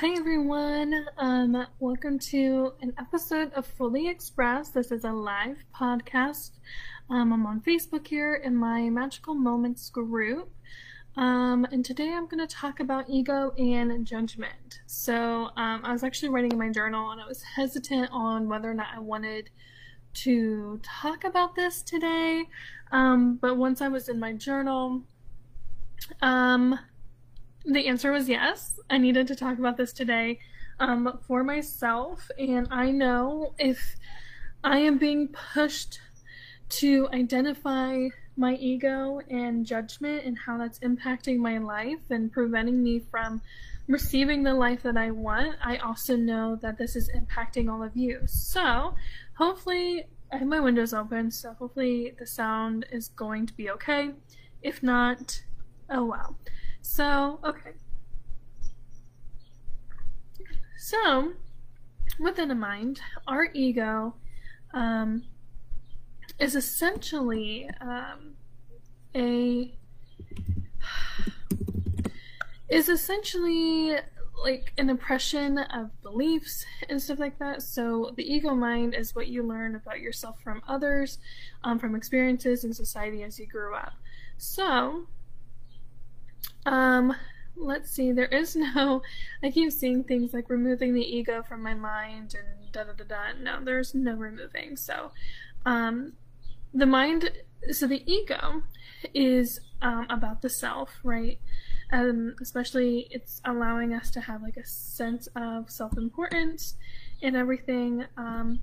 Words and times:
Hi 0.00 0.10
everyone. 0.14 1.06
Um, 1.16 1.66
welcome 1.78 2.18
to 2.18 2.74
an 2.82 2.92
episode 2.98 3.50
of 3.54 3.64
Fully 3.64 4.10
Express. 4.10 4.68
This 4.68 4.92
is 4.92 5.04
a 5.04 5.10
live 5.10 5.56
podcast. 5.74 6.50
Um, 7.08 7.32
I'm 7.32 7.46
on 7.46 7.62
Facebook 7.62 8.06
here 8.06 8.34
in 8.34 8.54
my 8.54 8.90
Magical 8.90 9.32
Moments 9.32 9.88
group. 9.88 10.50
Um, 11.16 11.66
and 11.72 11.82
today 11.82 12.12
I'm 12.12 12.26
going 12.26 12.46
to 12.46 12.54
talk 12.54 12.80
about 12.80 13.08
ego 13.08 13.54
and 13.56 14.06
judgment. 14.06 14.80
So, 14.84 15.48
um, 15.56 15.80
I 15.82 15.92
was 15.92 16.04
actually 16.04 16.28
writing 16.28 16.52
in 16.52 16.58
my 16.58 16.68
journal 16.68 17.12
and 17.12 17.22
I 17.22 17.26
was 17.26 17.42
hesitant 17.42 18.10
on 18.12 18.50
whether 18.50 18.70
or 18.70 18.74
not 18.74 18.88
I 18.94 18.98
wanted 18.98 19.48
to 20.12 20.78
talk 20.82 21.24
about 21.24 21.56
this 21.56 21.80
today. 21.80 22.44
Um, 22.92 23.38
but 23.40 23.56
once 23.56 23.80
I 23.80 23.88
was 23.88 24.10
in 24.10 24.20
my 24.20 24.34
journal, 24.34 25.04
um, 26.20 26.78
the 27.66 27.88
answer 27.88 28.12
was 28.12 28.28
yes. 28.28 28.78
I 28.88 28.98
needed 28.98 29.26
to 29.28 29.36
talk 29.36 29.58
about 29.58 29.76
this 29.76 29.92
today 29.92 30.38
um, 30.78 31.18
for 31.26 31.42
myself, 31.42 32.30
and 32.38 32.68
I 32.70 32.90
know 32.90 33.54
if 33.58 33.96
I 34.62 34.78
am 34.78 34.98
being 34.98 35.28
pushed 35.28 36.00
to 36.68 37.08
identify 37.12 38.08
my 38.36 38.54
ego 38.54 39.20
and 39.30 39.64
judgment 39.64 40.24
and 40.24 40.36
how 40.36 40.58
that's 40.58 40.78
impacting 40.80 41.38
my 41.38 41.58
life 41.58 42.10
and 42.10 42.30
preventing 42.30 42.82
me 42.82 43.00
from 43.10 43.40
receiving 43.88 44.42
the 44.42 44.52
life 44.52 44.82
that 44.82 44.96
I 44.96 45.10
want, 45.10 45.56
I 45.64 45.78
also 45.78 46.16
know 46.16 46.56
that 46.56 46.76
this 46.76 46.96
is 46.96 47.10
impacting 47.10 47.70
all 47.70 47.82
of 47.82 47.96
you. 47.96 48.22
So, 48.26 48.94
hopefully, 49.34 50.06
I 50.32 50.38
have 50.38 50.48
my 50.48 50.60
windows 50.60 50.92
open, 50.92 51.30
so 51.30 51.52
hopefully 51.54 52.14
the 52.18 52.26
sound 52.26 52.84
is 52.90 53.08
going 53.08 53.46
to 53.46 53.54
be 53.54 53.70
okay. 53.70 54.10
If 54.62 54.82
not, 54.82 55.42
oh 55.88 56.04
wow. 56.04 56.36
So, 56.86 57.40
okay. 57.44 57.72
So, 60.78 61.32
with 62.18 62.36
that 62.36 62.48
in 62.48 62.58
mind, 62.58 63.00
our 63.26 63.48
ego 63.52 64.14
um, 64.72 65.24
is 66.38 66.54
essentially 66.54 67.68
um, 67.82 68.34
a 69.14 69.74
is 72.70 72.88
essentially 72.88 73.96
like 74.42 74.72
an 74.78 74.88
impression 74.88 75.58
of 75.58 75.90
beliefs 76.02 76.64
and 76.88 77.02
stuff 77.02 77.18
like 77.18 77.38
that. 77.40 77.62
So 77.62 78.14
the 78.16 78.22
ego 78.22 78.54
mind 78.54 78.94
is 78.94 79.14
what 79.14 79.26
you 79.26 79.42
learn 79.42 79.74
about 79.74 80.00
yourself 80.00 80.40
from 80.40 80.62
others, 80.66 81.18
um, 81.64 81.78
from 81.78 81.94
experiences 81.94 82.64
in 82.64 82.72
society 82.72 83.22
as 83.22 83.38
you 83.38 83.46
grew 83.46 83.74
up. 83.74 83.92
So 84.38 85.08
um, 86.66 87.14
let's 87.56 87.90
see. 87.90 88.12
There 88.12 88.26
is 88.26 88.56
no. 88.56 89.02
I 89.42 89.50
keep 89.50 89.72
seeing 89.72 90.04
things 90.04 90.34
like 90.34 90.50
removing 90.50 90.94
the 90.94 91.00
ego 91.00 91.42
from 91.42 91.62
my 91.62 91.74
mind 91.74 92.34
and 92.34 92.72
da 92.72 92.84
da 92.84 92.92
da 92.92 93.04
da. 93.04 93.40
No, 93.40 93.64
there's 93.64 93.94
no 93.94 94.14
removing. 94.14 94.76
So, 94.76 95.12
um, 95.64 96.12
the 96.74 96.86
mind. 96.86 97.30
So 97.70 97.86
the 97.86 98.02
ego 98.10 98.62
is 99.14 99.60
um, 99.82 100.06
about 100.10 100.42
the 100.42 100.50
self, 100.50 101.00
right? 101.02 101.38
Um, 101.92 102.34
especially 102.40 103.06
it's 103.10 103.40
allowing 103.44 103.94
us 103.94 104.10
to 104.10 104.20
have 104.20 104.42
like 104.42 104.56
a 104.56 104.66
sense 104.66 105.28
of 105.36 105.70
self-importance 105.70 106.76
and 107.22 107.36
everything 107.36 108.04
um, 108.16 108.60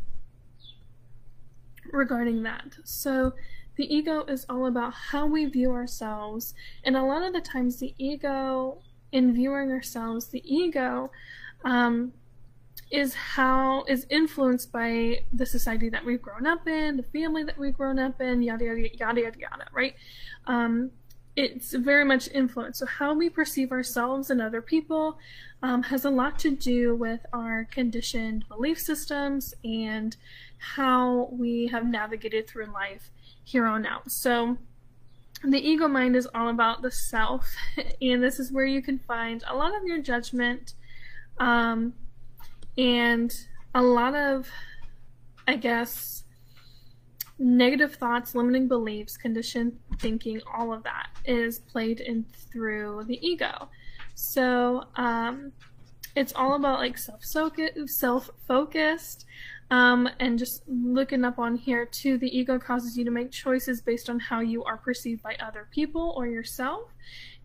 regarding 1.92 2.44
that. 2.44 2.76
So 2.84 3.34
the 3.76 3.94
ego 3.94 4.24
is 4.26 4.46
all 4.50 4.66
about 4.66 4.94
how 4.94 5.26
we 5.26 5.46
view 5.46 5.72
ourselves. 5.72 6.54
And 6.84 6.96
a 6.96 7.04
lot 7.04 7.24
of 7.24 7.34
the 7.34 7.42
times, 7.42 7.78
the 7.78 7.94
ego, 7.98 8.80
in 9.12 9.34
viewing 9.34 9.72
ourselves, 9.72 10.28
the 10.28 10.44
ego 10.46 11.12
um, 11.64 12.14
is 12.92 13.14
how 13.14 13.84
is 13.88 14.06
influenced 14.10 14.72
by 14.72 15.24
the 15.32 15.46
society 15.46 15.90
that 15.90 16.06
we've 16.06 16.22
grown 16.22 16.46
up 16.46 16.68
in, 16.68 16.98
the 16.98 17.04
family 17.04 17.44
that 17.44 17.58
we've 17.58 17.76
grown 17.76 18.00
up 18.00 18.22
in, 18.22 18.42
yada 18.42 18.66
yada 18.66 18.96
yada 18.98 19.22
yada 19.22 19.40
yada, 19.40 19.66
right? 19.74 19.96
Um, 20.46 20.92
it's 21.36 21.74
very 21.74 22.06
much 22.06 22.30
influenced. 22.32 22.80
So 22.80 22.86
how 22.86 23.16
we 23.16 23.30
perceive 23.30 23.72
ourselves 23.72 24.30
and 24.30 24.40
other 24.40 24.62
people 24.62 25.18
um, 25.64 25.82
has 25.84 26.06
a 26.06 26.10
lot 26.10 26.38
to 26.40 26.52
do 26.52 26.96
with 26.96 27.26
our 27.34 27.68
conditioned 27.72 28.48
belief 28.48 28.80
systems 28.80 29.56
and 29.64 30.16
how 30.58 31.30
we 31.32 31.68
have 31.68 31.88
navigated 31.88 32.48
through 32.48 32.68
life 32.68 33.10
here 33.44 33.66
on 33.66 33.86
out. 33.86 34.12
So 34.12 34.58
the 35.44 35.60
ego 35.60 35.88
mind 35.88 36.16
is 36.16 36.28
all 36.34 36.50
about 36.50 36.82
the 36.82 36.92
self, 36.92 37.54
and 38.02 38.24
this 38.24 38.40
is 38.40 38.52
where 38.52 38.66
you 38.66 38.82
can 38.82 39.00
find 39.00 39.44
a 39.48 39.56
lot 39.56 39.76
of 39.76 39.84
your 39.86 40.02
judgment 40.02 40.74
um, 41.38 41.94
and 42.78 43.34
a 43.76 43.82
lot 43.82 44.16
of, 44.16 44.48
I 45.48 45.56
guess, 45.56 46.24
negative 47.40 47.96
thoughts, 47.96 48.36
limiting 48.36 48.68
beliefs, 48.68 49.18
conditioned 49.18 49.78
thinking, 50.00 50.42
all 50.54 50.72
of 50.72 50.84
that 50.84 51.08
is 51.26 51.60
played 51.60 52.00
in 52.00 52.26
through 52.52 53.04
the 53.08 53.26
ego. 53.26 53.70
So 54.16 54.86
um, 54.96 55.52
it's 56.16 56.34
all 56.34 56.56
about 56.56 56.80
like 56.80 56.98
self 56.98 57.24
self 57.24 58.30
focused, 58.48 59.26
um, 59.74 60.08
and 60.20 60.38
just 60.38 60.62
looking 60.68 61.26
up 61.26 61.40
on 61.40 61.56
here 61.56 61.84
too, 61.84 62.20
the 62.20 62.38
ego 62.38 62.60
causes 62.60 62.96
you 62.96 63.04
to 63.06 63.10
make 63.10 63.32
choices 63.32 63.82
based 63.82 64.08
on 64.08 64.20
how 64.20 64.40
you 64.40 64.64
are 64.66 64.78
perceived 64.78 65.24
by 65.24 65.36
other 65.40 65.68
people 65.72 66.14
or 66.16 66.28
yourself 66.28 66.92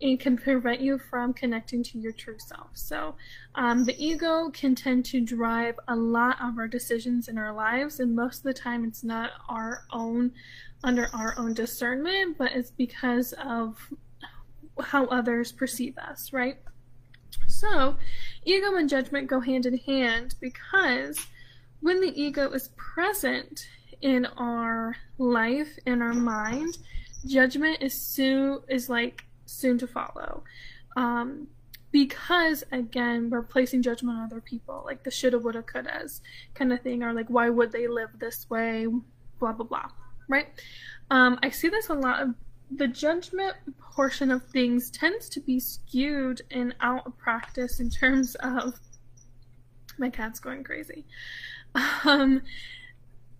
and 0.03 0.21
can 0.21 0.37
prevent 0.37 0.83
you 0.83 0.99
from 0.99 1.33
connecting 1.33 1.83
to 1.85 1.99
your 1.99 2.13
true 2.13 2.37
self. 2.39 2.69
So, 2.75 3.15
um, 3.55 3.83
the 3.85 3.97
ego 3.97 4.51
can 4.51 4.75
tend 4.75 5.07
to 5.07 5.23
drive 5.23 5.77
a 5.89 5.97
lot 5.97 6.37
of 6.39 6.59
our 6.59 6.69
decisions 6.69 7.29
in 7.29 7.39
our 7.39 7.55
lives, 7.55 7.99
and 7.99 8.15
most 8.15 8.41
of 8.41 8.45
the 8.45 8.53
time 8.53 8.85
it's 8.85 9.03
not 9.03 9.31
our 9.49 9.85
own, 9.91 10.33
under 10.85 11.09
our 11.15 11.35
own 11.39 11.55
discernment, 11.55 12.37
but 12.37 12.53
it's 12.53 12.71
because 12.71 13.33
of 13.43 13.79
how 14.79 15.07
others 15.07 15.51
perceive 15.51 15.97
us, 15.97 16.31
right? 16.31 16.59
So, 17.47 17.97
ego 18.45 18.77
and 18.77 18.87
judgment 18.87 19.29
go 19.29 19.41
hand 19.41 19.65
in 19.65 19.79
hand 19.79 20.35
because 20.43 21.19
when 21.81 22.01
the 22.01 22.21
ego 22.21 22.51
is 22.51 22.69
present 22.77 23.69
in 24.01 24.27
our 24.37 24.97
life, 25.19 25.79
in 25.87 26.03
our 26.03 26.15
mind, 26.15 26.79
judgment 27.27 27.79
is 27.81 27.95
soon 27.95 28.61
is 28.69 28.89
like 28.89 29.25
soon 29.47 29.79
to 29.79 29.87
follow. 29.87 30.45
Um, 30.97 31.49
because 31.91 32.65
again, 32.73 33.31
we're 33.31 33.43
placing 33.43 33.83
judgment 33.83 34.19
on 34.19 34.25
other 34.25 34.41
people, 34.41 34.83
like 34.85 35.03
the 35.03 35.11
shoulda, 35.11 35.39
woulda, 35.39 35.63
couldas 35.63 36.21
kind 36.55 36.73
of 36.73 36.81
thing, 36.83 37.03
or 37.03 37.13
like 37.13 37.29
why 37.29 37.49
would 37.49 37.73
they 37.73 37.89
live 37.89 38.11
this 38.19 38.49
way, 38.51 38.87
blah 39.39 39.53
blah 39.53 39.67
blah, 39.67 39.89
right? 40.29 40.49
Um, 41.11 41.39
I 41.43 41.51
see 41.51 41.69
this 41.69 41.89
a 41.89 41.95
lot 41.95 42.23
of 42.23 42.35
the 42.71 42.89
judgment 42.89 43.55
portion 43.81 44.31
of 44.31 44.45
things 44.47 44.91
tends 44.91 45.29
to 45.31 45.41
be 45.41 45.59
skewed 45.59 46.43
and 46.51 46.75
out 46.81 47.07
of 47.07 47.17
practice 47.17 47.81
in 47.81 47.89
terms 47.89 48.35
of 48.37 48.75
my 49.99 50.11
cat's 50.11 50.39
going 50.39 50.63
crazy. 50.63 51.07
Um, 52.05 52.43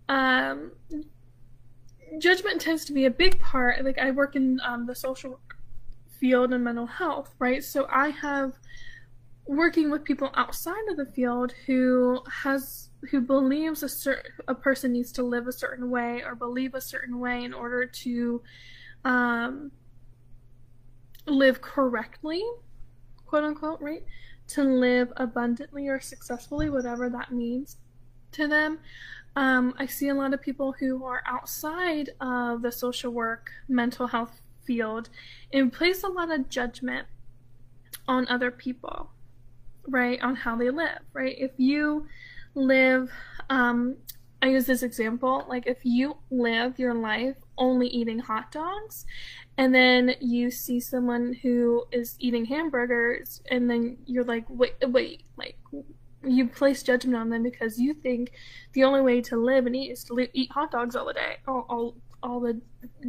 um, 0.07 0.71
judgment 2.17 2.59
tends 2.59 2.85
to 2.85 2.93
be 2.93 3.05
a 3.05 3.11
big 3.11 3.39
part. 3.39 3.83
Like 3.83 3.99
I 3.99 4.11
work 4.11 4.35
in 4.35 4.59
um, 4.65 4.85
the 4.85 4.95
social 4.95 5.39
field 6.19 6.53
and 6.53 6.63
mental 6.63 6.85
health, 6.85 7.33
right? 7.39 7.63
So 7.63 7.87
I 7.89 8.09
have 8.09 8.53
working 9.45 9.89
with 9.89 10.03
people 10.03 10.29
outside 10.35 10.87
of 10.91 10.97
the 10.97 11.05
field 11.05 11.53
who 11.65 12.21
has 12.43 12.89
who 13.09 13.21
believes 13.21 13.81
a 13.81 13.89
certain 13.89 14.31
a 14.47 14.53
person 14.53 14.91
needs 14.91 15.11
to 15.13 15.23
live 15.23 15.47
a 15.47 15.51
certain 15.51 15.89
way 15.89 16.21
or 16.23 16.35
believe 16.35 16.75
a 16.75 16.81
certain 16.81 17.19
way 17.19 17.43
in 17.43 17.53
order 17.53 17.85
to 17.85 18.41
um, 19.05 19.71
live 21.25 21.61
correctly, 21.61 22.43
quote 23.25 23.43
unquote, 23.43 23.81
right? 23.81 24.03
To 24.49 24.63
live 24.63 25.11
abundantly 25.17 25.87
or 25.87 25.99
successfully, 25.99 26.69
whatever 26.69 27.09
that 27.09 27.31
means 27.31 27.77
to 28.33 28.47
them. 28.47 28.79
Um, 29.35 29.73
I 29.77 29.85
see 29.85 30.09
a 30.09 30.15
lot 30.15 30.33
of 30.33 30.41
people 30.41 30.73
who 30.73 31.05
are 31.05 31.23
outside 31.25 32.09
of 32.19 32.61
the 32.61 32.71
social 32.71 33.11
work, 33.11 33.51
mental 33.67 34.07
health 34.07 34.41
field 34.65 35.09
and 35.53 35.71
place 35.71 36.03
a 36.03 36.07
lot 36.07 36.31
of 36.31 36.49
judgment 36.49 37.07
on 38.07 38.27
other 38.27 38.51
people, 38.51 39.11
right? 39.87 40.21
On 40.21 40.35
how 40.35 40.55
they 40.55 40.69
live, 40.69 40.99
right? 41.13 41.35
If 41.37 41.51
you 41.57 42.07
live, 42.55 43.11
um, 43.49 43.95
I 44.41 44.49
use 44.49 44.65
this 44.65 44.83
example, 44.83 45.45
like 45.49 45.67
if 45.67 45.79
you 45.83 46.17
live 46.29 46.79
your 46.79 46.93
life 46.93 47.35
only 47.57 47.87
eating 47.87 48.19
hot 48.19 48.51
dogs 48.51 49.05
and 49.57 49.73
then 49.73 50.15
you 50.21 50.49
see 50.49 50.79
someone 50.79 51.33
who 51.41 51.83
is 51.91 52.15
eating 52.19 52.45
hamburgers 52.45 53.41
and 53.51 53.69
then 53.69 53.97
you're 54.05 54.23
like, 54.23 54.45
wait, 54.49 54.75
wait, 54.87 55.23
like, 55.35 55.57
you 56.23 56.47
place 56.47 56.83
judgment 56.83 57.15
on 57.17 57.29
them 57.29 57.43
because 57.43 57.79
you 57.79 57.93
think 57.93 58.31
the 58.73 58.83
only 58.83 59.01
way 59.01 59.21
to 59.21 59.37
live 59.37 59.65
and 59.65 59.75
eat 59.75 59.91
is 59.91 60.03
to 60.05 60.27
eat 60.33 60.51
hot 60.51 60.71
dogs 60.71 60.95
all 60.95 61.05
the 61.05 61.13
day, 61.13 61.37
all, 61.47 61.65
all, 61.69 61.95
all 62.21 62.39
the 62.39 62.59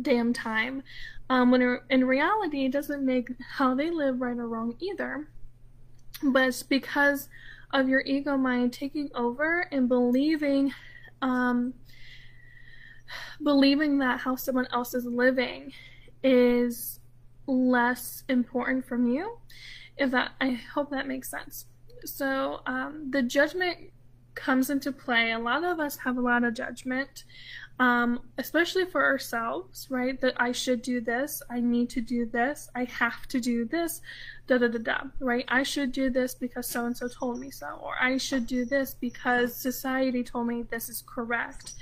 damn 0.02 0.32
time. 0.32 0.82
Um, 1.28 1.50
when 1.50 1.80
in 1.90 2.04
reality, 2.06 2.64
it 2.66 2.72
doesn't 2.72 3.04
make 3.04 3.30
how 3.56 3.74
they 3.74 3.90
live 3.90 4.20
right 4.20 4.36
or 4.36 4.48
wrong 4.48 4.76
either. 4.80 5.28
but 6.22 6.48
it's 6.48 6.62
because 6.62 7.28
of 7.72 7.88
your 7.88 8.00
ego 8.02 8.36
mind 8.36 8.72
taking 8.72 9.08
over 9.14 9.66
and 9.72 9.88
believing 9.88 10.72
um, 11.22 11.74
believing 13.42 13.98
that 13.98 14.20
how 14.20 14.36
someone 14.36 14.66
else 14.72 14.94
is 14.94 15.04
living 15.04 15.72
is 16.22 17.00
less 17.46 18.24
important 18.28 18.86
from 18.86 19.06
you 19.06 19.38
if 19.96 20.10
that 20.10 20.32
i 20.40 20.50
hope 20.50 20.90
that 20.90 21.06
makes 21.06 21.28
sense 21.30 21.66
so 22.04 22.60
um, 22.66 23.08
the 23.10 23.22
judgment 23.22 23.78
comes 24.34 24.70
into 24.70 24.92
play. 24.92 25.32
A 25.32 25.38
lot 25.38 25.64
of 25.64 25.80
us 25.80 25.96
have 25.98 26.16
a 26.16 26.20
lot 26.20 26.44
of 26.44 26.54
judgment 26.54 27.24
um, 27.80 28.20
especially 28.36 28.84
for 28.84 29.04
ourselves 29.04 29.88
right? 29.90 30.20
That 30.20 30.34
i 30.36 30.52
should 30.52 30.82
do 30.82 31.00
this 31.00 31.42
i 31.50 31.58
need 31.60 31.88
to 31.90 32.00
do 32.02 32.26
this 32.26 32.68
i 32.76 32.84
have 32.84 33.26
to 33.28 33.40
do 33.40 33.64
this 33.64 34.02
da 34.46 34.58
da 34.58 34.68
da 34.68 34.78
da 34.78 35.00
right? 35.18 35.46
I 35.48 35.62
should 35.62 35.90
do 35.90 36.10
this 36.10 36.34
because 36.34 36.66
so 36.68 36.84
and 36.84 36.96
so 36.96 37.08
told 37.08 37.40
me 37.40 37.50
so 37.50 37.66
or 37.82 37.94
i 38.00 38.18
should 38.18 38.46
do 38.46 38.64
this 38.66 38.94
because 38.94 39.56
society 39.56 40.22
told 40.22 40.46
me 40.46 40.62
this 40.62 40.88
is 40.88 41.02
correct. 41.06 41.72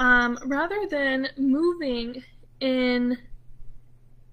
Um, 0.00 0.38
rather 0.44 0.86
than 0.88 1.28
moving 1.36 2.22
in 2.60 3.18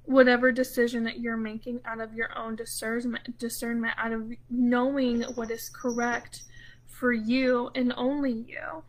whatever 0.05 0.51
decision 0.51 1.03
that 1.03 1.19
you're 1.19 1.37
making 1.37 1.79
out 1.85 1.99
of 1.99 2.13
your 2.13 2.37
own 2.37 2.55
discernment, 2.55 3.37
discernment 3.39 3.93
out 3.97 4.11
of 4.11 4.31
knowing 4.49 5.23
what 5.35 5.49
is 5.51 5.69
correct 5.69 6.43
for 6.87 7.11
you 7.11 7.69
and 7.75 7.93
only 7.97 8.45
you. 8.47 8.83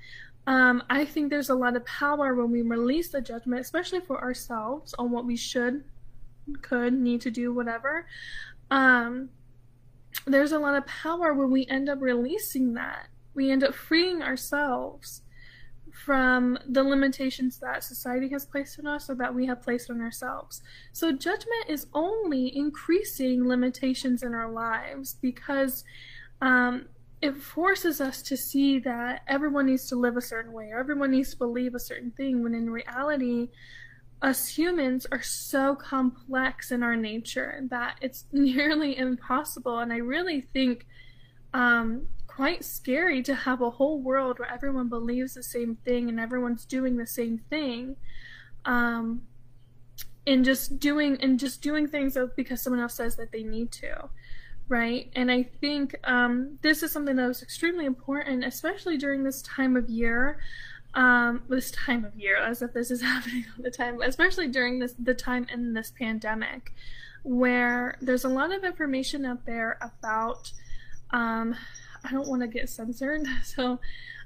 Um, 0.46 0.82
I 0.88 1.04
think 1.04 1.30
there's 1.30 1.50
a 1.50 1.54
lot 1.54 1.74
of 1.74 1.84
power 1.86 2.34
when 2.34 2.50
we 2.50 2.62
release 2.62 3.08
the 3.08 3.20
judgment, 3.20 3.60
especially 3.60 4.00
for 4.00 4.20
ourselves, 4.20 4.94
on 4.98 5.10
what 5.10 5.24
we 5.24 5.36
should, 5.36 5.82
could, 6.62 6.92
need 6.92 7.20
to 7.22 7.30
do, 7.30 7.52
whatever. 7.52 8.06
Um, 8.70 9.30
there's 10.26 10.52
a 10.52 10.58
lot 10.58 10.76
of 10.76 10.86
power 10.86 11.34
when 11.34 11.50
we 11.50 11.66
end 11.66 11.88
up 11.88 12.00
releasing 12.00 12.74
that. 12.74 13.08
We 13.34 13.50
end 13.50 13.64
up 13.64 13.74
freeing 13.74 14.22
ourselves 14.22 15.22
from 16.04 16.58
the 16.68 16.82
limitations 16.82 17.58
that 17.58 17.82
society 17.82 18.28
has 18.28 18.44
placed 18.44 18.78
on 18.78 18.86
us 18.86 19.08
or 19.08 19.14
that 19.14 19.34
we 19.34 19.46
have 19.46 19.62
placed 19.62 19.90
on 19.90 20.00
ourselves. 20.00 20.62
So, 20.92 21.12
judgment 21.12 21.66
is 21.68 21.86
only 21.94 22.56
increasing 22.56 23.48
limitations 23.48 24.22
in 24.22 24.34
our 24.34 24.50
lives 24.50 25.16
because 25.22 25.84
um, 26.42 26.86
it 27.22 27.34
forces 27.36 28.00
us 28.00 28.20
to 28.22 28.36
see 28.36 28.78
that 28.80 29.22
everyone 29.26 29.66
needs 29.66 29.88
to 29.88 29.96
live 29.96 30.16
a 30.16 30.20
certain 30.20 30.52
way 30.52 30.70
or 30.70 30.78
everyone 30.78 31.10
needs 31.10 31.30
to 31.30 31.38
believe 31.38 31.74
a 31.74 31.80
certain 31.80 32.10
thing 32.10 32.42
when 32.42 32.54
in 32.54 32.68
reality, 32.68 33.48
us 34.22 34.48
humans 34.48 35.06
are 35.10 35.22
so 35.22 35.74
complex 35.74 36.70
in 36.70 36.82
our 36.82 36.96
nature 36.96 37.60
that 37.70 37.96
it's 38.02 38.26
nearly 38.32 38.98
impossible. 38.98 39.78
And 39.78 39.92
I 39.92 39.98
really 39.98 40.42
think 40.42 40.86
um, 41.54 42.06
quite 42.36 42.62
scary 42.62 43.22
to 43.22 43.34
have 43.34 43.62
a 43.62 43.70
whole 43.70 43.98
world 43.98 44.38
where 44.38 44.52
everyone 44.52 44.88
believes 44.90 45.32
the 45.32 45.42
same 45.42 45.74
thing 45.86 46.10
and 46.10 46.20
everyone's 46.20 46.66
doing 46.66 46.98
the 46.98 47.06
same 47.06 47.38
thing 47.48 47.96
um, 48.66 49.22
and 50.26 50.44
just 50.44 50.78
doing 50.78 51.16
and 51.22 51.40
just 51.40 51.62
doing 51.62 51.88
things 51.88 52.14
because 52.36 52.60
someone 52.60 52.82
else 52.82 52.92
says 52.92 53.16
that 53.16 53.32
they 53.32 53.42
need 53.42 53.72
to 53.72 54.10
right? 54.68 55.10
And 55.14 55.30
i 55.30 55.44
think 55.44 55.96
um, 56.04 56.58
this 56.60 56.82
is 56.82 56.92
something 56.92 57.16
that 57.16 57.26
was 57.26 57.42
extremely 57.42 57.86
important 57.86 58.44
especially 58.44 58.98
during 58.98 59.24
this 59.24 59.40
time 59.40 59.74
of 59.74 59.88
year 59.88 60.38
um, 60.92 61.42
this 61.48 61.70
time 61.70 62.04
of 62.04 62.14
year 62.16 62.36
as 62.36 62.60
if 62.60 62.74
this 62.74 62.90
is 62.90 63.00
happening 63.12 63.46
all 63.56 63.62
the 63.62 63.70
time 63.70 64.02
especially 64.02 64.48
during 64.48 64.78
this 64.78 64.94
the 64.98 65.14
time 65.14 65.46
in 65.50 65.72
this 65.72 65.90
pandemic 65.98 66.74
where 67.22 67.96
there's 68.02 68.24
a 68.24 68.28
lot 68.28 68.54
of 68.54 68.62
information 68.62 69.24
out 69.24 69.46
there 69.46 69.78
about 69.80 70.52
um, 71.12 71.56
I 72.06 72.12
don't 72.12 72.28
want 72.28 72.42
to 72.42 72.48
get 72.48 72.68
censored. 72.68 73.26
So 73.44 73.80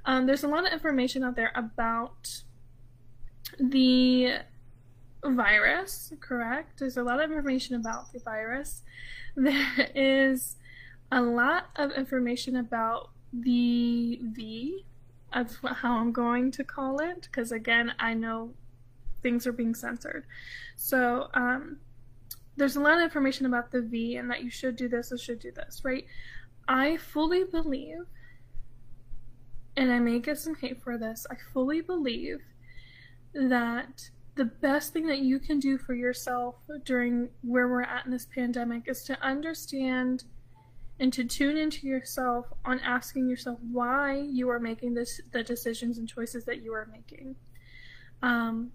um, 0.05 0.27
there's 0.27 0.44
a 0.44 0.49
lot 0.49 0.67
of 0.67 0.73
information 0.73 1.23
out 1.23 1.37
there 1.37 1.53
about 1.55 2.43
the 3.59 4.38
virus, 5.25 6.12
correct? 6.21 6.79
There's 6.79 6.97
a 6.97 7.03
lot 7.03 7.23
of 7.23 7.31
information 7.31 7.77
about 7.77 8.12
the 8.12 8.19
virus. 8.21 8.82
There 9.37 9.88
is 9.94 10.56
a 11.12 11.23
lot 11.23 11.69
of 11.77 11.93
information 11.93 12.56
about 12.56 13.11
the 13.32 14.19
V, 14.23 14.85
that's 15.33 15.59
how 15.62 15.99
I'm 15.99 16.11
going 16.11 16.50
to 16.53 16.65
call 16.65 16.99
it, 16.99 17.23
because 17.23 17.53
again, 17.53 17.93
I 18.00 18.15
know 18.15 18.55
things 19.23 19.47
are 19.47 19.53
being 19.53 19.75
censored. 19.75 20.25
So, 20.76 21.29
um, 21.35 21.79
there's 22.56 22.76
a 22.76 22.81
lot 22.81 22.97
of 22.97 23.03
information 23.03 23.47
about 23.47 23.71
the 23.71 23.81
V 23.81 24.17
and 24.17 24.31
that 24.31 24.43
you 24.43 24.50
should 24.50 24.76
do 24.76 24.88
this 24.88 25.12
or 25.12 25.19
should 25.19 25.38
do 25.38 25.53
this, 25.53 25.83
right? 25.85 26.05
I 26.71 26.99
fully 26.99 27.43
believe, 27.43 28.07
and 29.77 29.91
I 29.91 29.99
may 29.99 30.21
get 30.21 30.39
some 30.39 30.55
hate 30.55 30.81
for 30.81 30.97
this, 30.97 31.27
I 31.29 31.35
fully 31.53 31.81
believe 31.81 32.39
that 33.35 34.09
the 34.37 34.45
best 34.45 34.93
thing 34.93 35.09
that 35.09 35.19
you 35.19 35.41
can 35.41 35.59
do 35.59 35.79
for 35.79 35.95
yourself 35.95 36.55
during 36.85 37.29
where 37.43 37.67
we're 37.67 37.83
at 37.83 38.07
in 38.07 38.13
this 38.13 38.25
pandemic 38.25 38.85
is 38.87 39.03
to 39.05 39.21
understand 39.21 40.23
and 41.01 41.13
to 41.13 41.25
tune 41.25 41.57
into 41.57 41.89
yourself 41.89 42.47
on 42.65 42.79
asking 42.81 43.29
yourself 43.29 43.59
why 43.73 44.21
you 44.31 44.49
are 44.49 44.61
making 44.61 44.95
this 44.95 45.21
the 45.33 45.43
decisions 45.43 45.99
and 45.99 46.09
choices 46.09 46.45
that 46.45 46.63
you 46.63 46.73
are 46.73 46.89
making. 46.93 47.35
Um, 48.23 48.71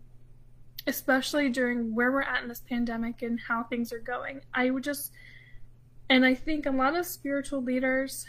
especially 0.85 1.49
during 1.49 1.95
where 1.95 2.11
we're 2.11 2.21
at 2.23 2.43
in 2.43 2.49
this 2.49 2.59
pandemic 2.59 3.21
and 3.21 3.39
how 3.39 3.63
things 3.63 3.93
are 3.93 3.99
going. 3.99 4.41
I 4.53 4.69
would 4.69 4.83
just 4.83 5.11
and 6.09 6.25
I 6.25 6.35
think 6.35 6.65
a 6.65 6.71
lot 6.71 6.95
of 6.95 7.05
spiritual 7.05 7.61
leaders, 7.61 8.25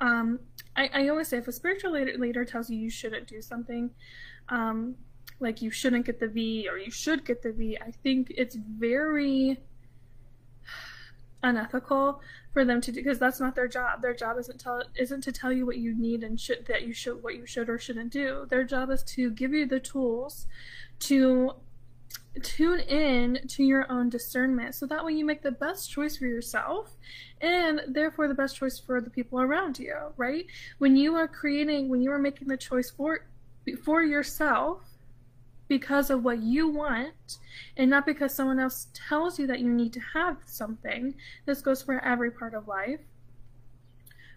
um, 0.00 0.40
I, 0.76 0.90
I, 0.92 1.08
always 1.08 1.28
say 1.28 1.38
if 1.38 1.48
a 1.48 1.52
spiritual 1.52 1.92
leader, 1.92 2.16
leader, 2.16 2.44
tells 2.44 2.70
you 2.70 2.78
you 2.78 2.90
shouldn't 2.90 3.26
do 3.26 3.42
something, 3.42 3.90
um, 4.48 4.94
like 5.40 5.60
you 5.60 5.70
shouldn't 5.70 6.06
get 6.06 6.20
the 6.20 6.28
V 6.28 6.68
or 6.70 6.78
you 6.78 6.90
should 6.90 7.24
get 7.24 7.42
the 7.42 7.52
V, 7.52 7.78
I 7.80 7.90
think 7.90 8.32
it's 8.36 8.56
very 8.56 9.60
unethical 11.42 12.20
for 12.52 12.64
them 12.64 12.80
to 12.80 12.92
do 12.92 13.02
because 13.02 13.18
that's 13.18 13.40
not 13.40 13.54
their 13.54 13.68
job. 13.68 14.02
Their 14.02 14.14
job 14.14 14.38
isn't 14.38 14.60
tell 14.60 14.82
isn't 14.96 15.22
to 15.22 15.32
tell 15.32 15.52
you 15.52 15.66
what 15.66 15.78
you 15.78 15.94
need 15.94 16.22
and 16.24 16.38
should 16.38 16.66
that 16.66 16.86
you 16.86 16.92
should 16.92 17.22
what 17.22 17.36
you 17.36 17.46
should 17.46 17.68
or 17.68 17.78
shouldn't 17.78 18.12
do. 18.12 18.46
Their 18.48 18.64
job 18.64 18.90
is 18.90 19.02
to 19.04 19.30
give 19.30 19.52
you 19.52 19.66
the 19.66 19.80
tools 19.80 20.46
to 21.00 21.52
tune 22.40 22.80
in 22.80 23.46
to 23.48 23.62
your 23.62 23.90
own 23.90 24.08
discernment. 24.08 24.74
So 24.74 24.86
that 24.86 25.04
way 25.04 25.12
you 25.12 25.24
make 25.24 25.42
the 25.42 25.52
best 25.52 25.90
choice 25.90 26.16
for 26.16 26.26
yourself 26.26 26.96
and 27.40 27.80
therefore 27.88 28.28
the 28.28 28.34
best 28.34 28.56
choice 28.56 28.78
for 28.78 29.00
the 29.00 29.10
people 29.10 29.40
around 29.40 29.78
you 29.78 29.94
right? 30.16 30.46
When 30.78 30.96
you 30.96 31.14
are 31.16 31.28
creating 31.28 31.88
when 31.88 32.02
you 32.02 32.10
are 32.12 32.18
making 32.18 32.48
the 32.48 32.56
choice 32.56 32.90
for 32.90 33.26
for 33.84 34.02
yourself 34.02 34.82
because 35.68 36.10
of 36.10 36.24
what 36.24 36.40
you 36.40 36.68
want 36.68 37.38
and 37.76 37.88
not 37.88 38.04
because 38.04 38.34
someone 38.34 38.58
else 38.58 38.88
tells 38.92 39.38
you 39.38 39.46
that 39.46 39.60
you 39.60 39.68
need 39.68 39.92
to 39.92 40.00
have 40.14 40.36
something 40.44 41.14
this 41.46 41.60
goes 41.60 41.82
for 41.82 42.02
every 42.04 42.30
part 42.30 42.54
of 42.54 42.66
life. 42.66 43.00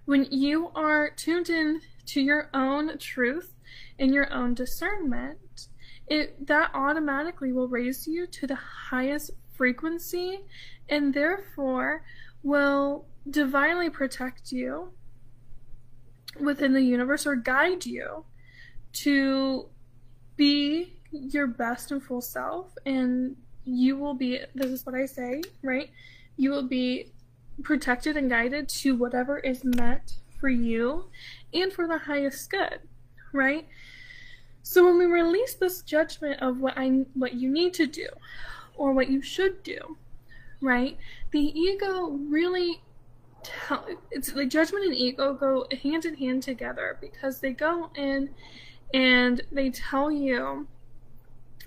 When 0.05 0.25
you 0.25 0.69
are 0.75 1.09
tuned 1.09 1.49
in 1.49 1.81
to 2.07 2.21
your 2.21 2.49
own 2.53 2.97
truth 2.97 3.53
and 3.97 4.13
your 4.13 4.31
own 4.31 4.53
discernment 4.53 5.39
it 6.07 6.45
that 6.47 6.71
automatically 6.73 7.51
will 7.51 7.67
raise 7.67 8.07
you 8.07 8.27
to 8.27 8.47
the 8.47 8.55
highest 8.55 9.31
frequency 9.55 10.39
and 10.89 11.13
therefore 11.13 12.03
will 12.43 13.05
divinely 13.29 13.89
protect 13.89 14.51
you 14.51 14.91
within 16.39 16.73
the 16.73 16.81
universe 16.81 17.25
or 17.25 17.35
guide 17.35 17.85
you 17.85 18.25
to 18.91 19.67
be 20.35 20.93
your 21.11 21.47
best 21.47 21.91
and 21.91 22.03
full 22.03 22.21
self 22.21 22.73
and 22.85 23.35
you 23.65 23.97
will 23.97 24.13
be 24.13 24.39
this 24.53 24.71
is 24.71 24.85
what 24.85 24.95
I 24.95 25.05
say, 25.05 25.41
right? 25.61 25.89
You 26.35 26.51
will 26.51 26.67
be 26.67 27.11
protected 27.61 28.17
and 28.17 28.29
guided 28.29 28.67
to 28.67 28.95
whatever 28.95 29.37
is 29.39 29.63
meant 29.63 30.17
for 30.39 30.49
you 30.49 31.05
and 31.53 31.71
for 31.71 31.87
the 31.87 31.99
highest 31.99 32.49
good, 32.49 32.79
right? 33.31 33.67
So 34.63 34.85
when 34.85 34.97
we 34.97 35.05
release 35.05 35.53
this 35.53 35.81
judgment 35.81 36.41
of 36.41 36.59
what 36.59 36.73
I 36.77 37.05
what 37.13 37.33
you 37.33 37.51
need 37.51 37.73
to 37.75 37.85
do 37.85 38.07
or 38.75 38.93
what 38.93 39.09
you 39.09 39.21
should 39.21 39.61
do, 39.61 39.97
right? 40.61 40.97
The 41.31 41.39
ego 41.39 42.11
really 42.29 42.81
tell 43.43 43.85
it's 44.09 44.33
like 44.33 44.49
judgment 44.49 44.85
and 44.85 44.95
ego 44.95 45.33
go 45.33 45.67
hand 45.83 46.05
in 46.05 46.15
hand 46.15 46.43
together 46.43 46.97
because 47.01 47.41
they 47.41 47.51
go 47.51 47.91
in 47.95 48.29
and 48.93 49.41
they 49.51 49.69
tell 49.69 50.09
you 50.09 50.65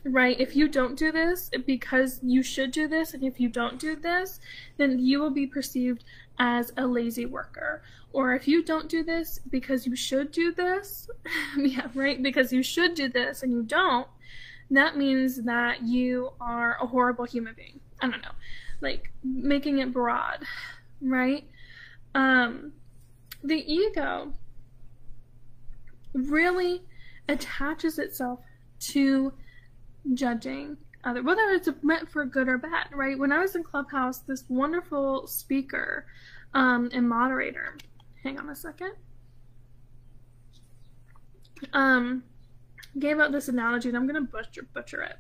right 0.05 0.41
if 0.41 0.57
you 0.57 0.69
don't 0.69 0.97
do 0.97 1.13
this 1.13 1.51
because 1.67 2.21
you 2.23 2.43
should 2.43 2.71
do 2.71 2.89
this 2.89 3.13
and 3.13 3.23
if 3.25 3.39
you 3.41 3.49
don't 3.49 3.79
do 3.79 3.97
this 3.97 4.41
then 4.77 4.99
you 4.99 5.21
will 5.21 5.31
be 5.31 5.47
perceived 5.47 6.05
as 6.39 6.73
a 6.77 6.87
lazy 6.87 7.27
worker. 7.27 7.83
Or 8.13 8.35
if 8.35 8.49
you 8.49 8.63
don't 8.63 8.89
do 8.89 9.03
this 9.03 9.41
because 9.51 9.87
you 9.87 9.95
should 9.97 10.33
do 10.33 10.53
this 10.53 11.09
yeah 11.59 11.89
right 11.95 12.23
because 12.23 12.53
you 12.53 12.63
should 12.63 12.95
do 12.95 13.09
this 13.09 13.43
and 13.43 13.53
you 13.53 13.63
don't 13.63 14.07
that 14.71 14.97
means 14.97 15.43
that 15.43 15.83
you 15.83 16.33
are 16.41 16.77
a 16.83 16.87
horrible 16.87 17.25
human 17.25 17.55
being. 17.55 17.79
I 18.01 18.09
don't 18.09 18.23
know. 18.23 18.33
Like 18.81 19.13
making 19.23 19.79
it 19.79 19.93
broad 19.93 20.45
right? 21.01 21.45
Um, 22.15 22.73
the 23.43 23.63
ego 23.73 24.33
really 26.13 26.83
attaches 27.29 27.99
itself 27.99 28.41
to 28.79 29.33
judging 30.15 30.77
other 31.07 31.23
whether 31.23 31.43
it's 31.51 31.69
meant 31.83 32.11
for 32.11 32.25
good 32.25 32.49
or 32.49 32.59
bad 32.59 32.89
right? 32.93 33.19
When 33.19 33.33
i 33.33 33.39
was 33.39 33.55
in 33.55 33.63
clubhouse 33.63 34.19
this 34.19 34.45
wonderful 34.49 35.27
speaker 35.27 36.07
um, 36.55 36.91
and 36.93 37.09
moderator 37.09 37.77
hang 38.23 38.39
on 38.39 38.51
a 38.51 38.57
second. 38.57 38.93
Um, 41.73 42.25
gave 42.99 43.19
out 43.19 43.33
this 43.33 43.49
analogy 43.49 43.89
and 43.89 43.97
i'm 43.97 44.07
going 44.07 44.23
to 44.23 44.31
butcher 44.31 44.67
butcher 44.75 45.03
it. 45.03 45.17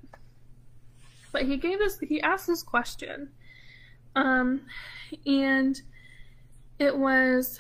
But 1.33 1.43
he 1.43 1.57
gave 1.57 1.81
us 1.81 1.99
he 2.01 2.21
asked 2.21 2.47
this 2.47 2.63
question 2.63 3.31
um, 4.17 4.63
and 5.27 5.81
it 6.79 6.97
was 6.97 7.59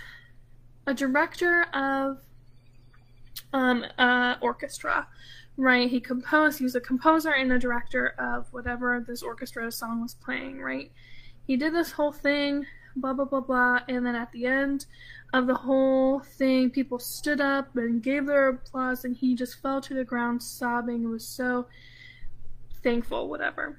a 0.87 0.95
director 0.95 1.65
of 1.75 2.19
um, 3.53 3.85
uh, 3.99 4.37
orchestra, 4.41 5.07
right? 5.57 5.89
He 5.89 6.01
composed, 6.01 6.59
he 6.59 6.65
was 6.65 6.75
a 6.75 6.81
composer 6.81 7.33
and 7.33 7.53
a 7.53 7.59
director 7.59 8.15
of 8.19 8.53
whatever 8.53 9.05
this 9.07 9.23
orchestra 9.23 9.71
song 9.73 10.03
was 10.03 10.15
playing, 10.15 10.61
right? 10.61 10.91
He 11.47 11.57
did 11.57 11.75
this 11.75 11.93
whole 11.93 12.13
thing, 12.13 12.67
blah, 12.97 13.13
blah, 13.13 13.25
blah, 13.25 13.41
blah, 13.41 13.81
and 13.89 14.05
then 14.05 14.15
at 14.15 14.33
the 14.33 14.47
end 14.47 14.87
of 15.33 15.47
the 15.47 15.55
whole 15.55 16.21
thing, 16.21 16.71
people 16.71 16.99
stood 16.99 17.41
up 17.41 17.77
and 17.77 18.03
gave 18.03 18.27
their 18.27 18.49
applause, 18.49 19.05
and 19.05 19.17
he 19.17 19.35
just 19.35 19.61
fell 19.61 19.81
to 19.81 19.95
the 19.95 20.05
ground 20.05 20.43
sobbing. 20.43 21.05
It 21.05 21.09
was 21.09 21.27
so 21.27 21.67
thankful, 22.83 23.29
whatever. 23.29 23.79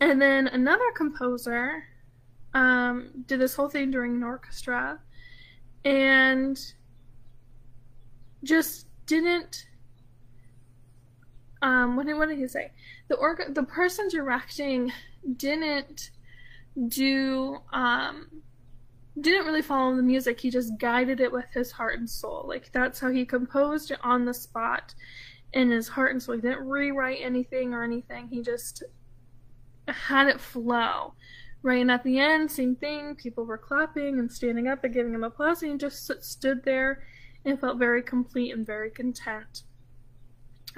And 0.00 0.20
then 0.20 0.48
another 0.48 0.90
composer 0.96 1.84
um, 2.52 3.10
did 3.26 3.40
this 3.40 3.54
whole 3.54 3.68
thing 3.68 3.90
during 3.90 4.16
an 4.16 4.22
orchestra 4.22 4.98
and 5.84 6.58
just 8.42 8.86
didn't 9.06 9.66
um 11.64 11.96
what 11.96 12.06
did, 12.06 12.14
what 12.14 12.28
did 12.28 12.38
he 12.38 12.46
say? 12.46 12.70
The 13.08 13.16
org 13.16 13.54
the 13.54 13.62
person 13.62 14.08
directing 14.08 14.92
didn't 15.36 16.10
do 16.88 17.58
um 17.72 18.28
didn't 19.18 19.46
really 19.46 19.62
follow 19.62 19.96
the 19.96 20.02
music. 20.02 20.40
He 20.40 20.50
just 20.50 20.76
guided 20.78 21.20
it 21.20 21.32
with 21.32 21.46
his 21.54 21.72
heart 21.72 21.98
and 21.98 22.08
soul. 22.08 22.44
Like 22.46 22.70
that's 22.72 23.00
how 23.00 23.10
he 23.10 23.24
composed 23.24 23.90
it 23.90 23.98
on 24.02 24.24
the 24.24 24.34
spot 24.34 24.94
in 25.54 25.70
his 25.70 25.88
heart 25.88 26.12
and 26.12 26.22
soul. 26.22 26.34
He 26.34 26.42
didn't 26.42 26.68
rewrite 26.68 27.20
anything 27.22 27.72
or 27.72 27.82
anything. 27.82 28.28
He 28.28 28.42
just 28.42 28.82
had 29.88 30.28
it 30.28 30.40
flow. 30.40 31.14
Right? 31.62 31.80
And 31.80 31.90
at 31.90 32.04
the 32.04 32.18
end 32.18 32.50
same 32.50 32.76
thing. 32.76 33.14
People 33.14 33.46
were 33.46 33.56
clapping 33.56 34.18
and 34.18 34.30
standing 34.30 34.68
up 34.68 34.84
and 34.84 34.92
giving 34.92 35.14
him 35.14 35.24
applause 35.24 35.62
and 35.62 35.72
he 35.72 35.78
just 35.78 36.12
stood 36.22 36.62
there 36.64 37.04
and 37.46 37.58
felt 37.58 37.78
very 37.78 38.02
complete 38.02 38.52
and 38.52 38.66
very 38.66 38.90
content 38.90 39.62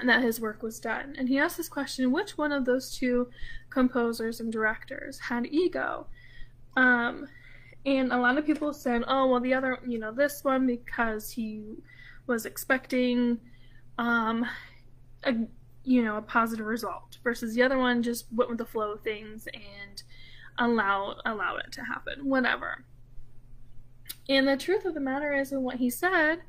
that 0.05 0.23
his 0.23 0.41
work 0.41 0.63
was 0.63 0.79
done. 0.79 1.15
And 1.19 1.29
he 1.29 1.39
asked 1.39 1.57
this 1.57 1.69
question 1.69 2.13
which 2.13 2.37
one 2.37 2.53
of 2.53 2.65
those 2.65 2.95
two 2.95 3.29
composers 3.71 4.41
and 4.41 4.53
directors 4.53 5.19
had 5.19 5.47
ego? 5.47 6.07
Um, 6.77 7.29
and 7.87 8.13
a 8.13 8.19
lot 8.19 8.37
of 8.37 8.45
people 8.45 8.73
said, 8.73 9.05
oh, 9.07 9.29
well, 9.29 9.41
the 9.41 9.55
other, 9.55 9.79
you 9.87 9.99
know, 9.99 10.13
this 10.13 10.43
one 10.43 10.67
because 10.67 11.31
he 11.31 11.77
was 12.27 12.45
expecting, 12.45 13.39
um, 13.97 14.45
a, 15.25 15.35
you 15.85 16.03
know, 16.03 16.17
a 16.17 16.23
positive 16.23 16.67
result 16.67 17.19
versus 17.23 17.55
the 17.55 17.63
other 17.63 17.79
one 17.79 18.03
just 18.03 18.27
went 18.33 18.51
with 18.51 18.59
the 18.59 18.67
flow 18.67 18.93
of 18.93 19.03
things 19.03 19.47
and 19.55 20.03
allow 20.59 21.17
allow 21.25 21.57
it 21.57 21.71
to 21.73 21.85
happen, 21.85 22.29
whatever. 22.29 22.85
And 24.29 24.49
the 24.49 24.57
truth 24.57 24.85
of 24.85 24.95
the 24.95 25.01
matter 25.01 25.33
is, 25.33 25.53
and 25.53 25.63
what 25.63 25.77
he 25.77 25.89
said 25.89 26.41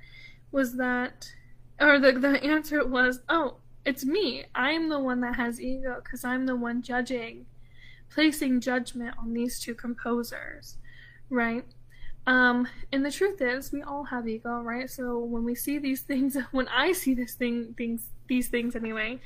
was 0.51 0.77
that, 0.77 1.31
or 1.79 1.99
the, 1.99 2.13
the 2.13 2.43
answer 2.43 2.85
was, 2.85 3.21
oh, 3.29 3.57
it's 3.85 4.05
me. 4.05 4.45
I'm 4.53 4.89
the 4.89 4.99
one 4.99 5.21
that 5.21 5.35
has 5.35 5.61
ego 5.61 6.01
because 6.03 6.23
I'm 6.23 6.45
the 6.45 6.55
one 6.55 6.81
judging, 6.81 7.45
placing 8.09 8.61
judgment 8.61 9.15
on 9.17 9.33
these 9.33 9.59
two 9.59 9.75
composers, 9.75 10.77
right? 11.29 11.63
Um, 12.25 12.67
and 12.91 13.05
the 13.05 13.11
truth 13.11 13.41
is, 13.41 13.71
we 13.71 13.81
all 13.81 14.03
have 14.03 14.27
ego, 14.27 14.59
right? 14.59 14.89
So 14.89 15.19
when 15.19 15.45
we 15.45 15.55
see 15.55 15.77
these 15.77 16.01
things, 16.01 16.35
when 16.51 16.67
I 16.67 16.91
see 16.91 17.13
this 17.13 17.35
thing, 17.35 17.73
things, 17.77 18.09
these 18.27 18.49
things 18.49 18.75
anyway, 18.75 19.19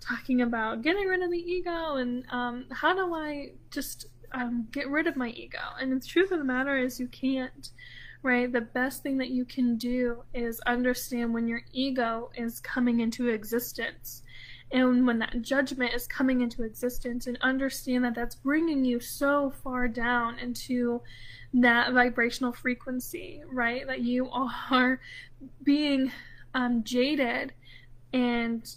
talking 0.00 0.40
about 0.40 0.82
getting 0.82 1.06
rid 1.06 1.22
of 1.22 1.30
the 1.30 1.38
ego 1.38 1.96
and 1.96 2.24
um, 2.30 2.64
how 2.70 2.94
do 2.94 3.14
I 3.14 3.50
just 3.70 4.06
um, 4.32 4.66
get 4.72 4.88
rid 4.88 5.06
of 5.06 5.16
my 5.16 5.28
ego? 5.28 5.58
And 5.78 5.92
the 5.92 6.06
truth 6.06 6.32
of 6.32 6.38
the 6.38 6.44
matter 6.44 6.78
is, 6.78 6.98
you 6.98 7.08
can't 7.08 7.70
right? 8.22 8.52
The 8.52 8.60
best 8.60 9.02
thing 9.02 9.18
that 9.18 9.28
you 9.28 9.44
can 9.44 9.76
do 9.76 10.22
is 10.34 10.60
understand 10.60 11.32
when 11.32 11.48
your 11.48 11.62
ego 11.72 12.30
is 12.36 12.60
coming 12.60 13.00
into 13.00 13.28
existence 13.28 14.22
and 14.72 15.06
when 15.06 15.18
that 15.20 15.42
judgment 15.42 15.94
is 15.94 16.06
coming 16.06 16.40
into 16.40 16.64
existence 16.64 17.26
and 17.26 17.38
understand 17.40 18.04
that 18.04 18.14
that's 18.14 18.34
bringing 18.34 18.84
you 18.84 18.98
so 18.98 19.52
far 19.62 19.86
down 19.86 20.38
into 20.38 21.00
that 21.54 21.92
vibrational 21.92 22.52
frequency 22.52 23.42
right? 23.52 23.86
That 23.86 24.00
you 24.00 24.28
are 24.30 25.00
being 25.62 26.10
um, 26.54 26.82
jaded 26.82 27.52
and 28.12 28.68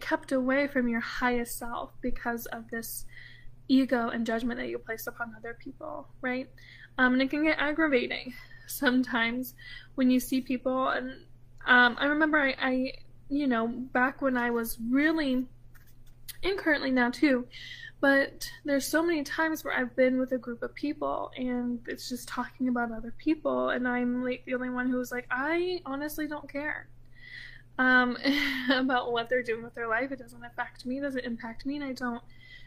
kept 0.00 0.32
away 0.32 0.66
from 0.66 0.88
your 0.88 1.00
highest 1.00 1.58
self 1.58 1.92
because 2.00 2.46
of 2.46 2.70
this 2.70 3.04
ego 3.68 4.08
and 4.08 4.24
judgment 4.26 4.58
that 4.58 4.68
you 4.68 4.78
place 4.78 5.06
upon 5.06 5.32
other 5.36 5.56
people 5.62 6.08
right? 6.20 6.48
Um, 6.98 7.12
and 7.12 7.22
it 7.22 7.30
can 7.30 7.44
get 7.44 7.58
aggravating 7.58 8.34
sometimes 8.66 9.54
when 9.94 10.10
you 10.10 10.20
see 10.20 10.40
people. 10.40 10.88
And 10.88 11.12
um, 11.66 11.96
I 11.98 12.06
remember 12.06 12.38
I, 12.38 12.54
I 12.60 12.92
you 13.28 13.46
know 13.46 13.66
back 13.66 14.22
when 14.22 14.36
I 14.36 14.50
was 14.50 14.78
really 14.90 15.46
and 16.42 16.58
currently 16.58 16.90
now 16.90 17.10
too 17.10 17.46
but 18.00 18.50
there's 18.64 18.86
so 18.86 19.02
many 19.02 19.22
times 19.22 19.64
where 19.64 19.74
I've 19.74 19.96
been 19.96 20.18
with 20.18 20.32
a 20.32 20.38
group 20.38 20.62
of 20.62 20.74
people 20.74 21.30
and 21.36 21.80
it's 21.88 22.08
just 22.08 22.28
talking 22.28 22.68
about 22.68 22.92
other 22.92 23.14
people 23.16 23.70
and 23.70 23.88
I'm 23.88 24.22
like 24.22 24.44
the 24.44 24.54
only 24.54 24.70
one 24.70 24.90
who's 24.90 25.10
like 25.10 25.26
I 25.30 25.80
honestly 25.86 26.26
don't 26.26 26.50
care. 26.50 26.88
Um, 27.78 28.16
about 28.70 29.12
what 29.12 29.28
they're 29.28 29.42
doing 29.42 29.62
with 29.62 29.74
their 29.74 29.88
life. 29.88 30.10
It 30.10 30.18
doesn't 30.18 30.42
affect 30.44 30.86
me 30.86 30.98
it 30.98 31.02
doesn't 31.02 31.24
impact 31.24 31.66
me 31.66 31.76
and 31.76 31.84
I 31.84 31.92
don't 31.92 32.22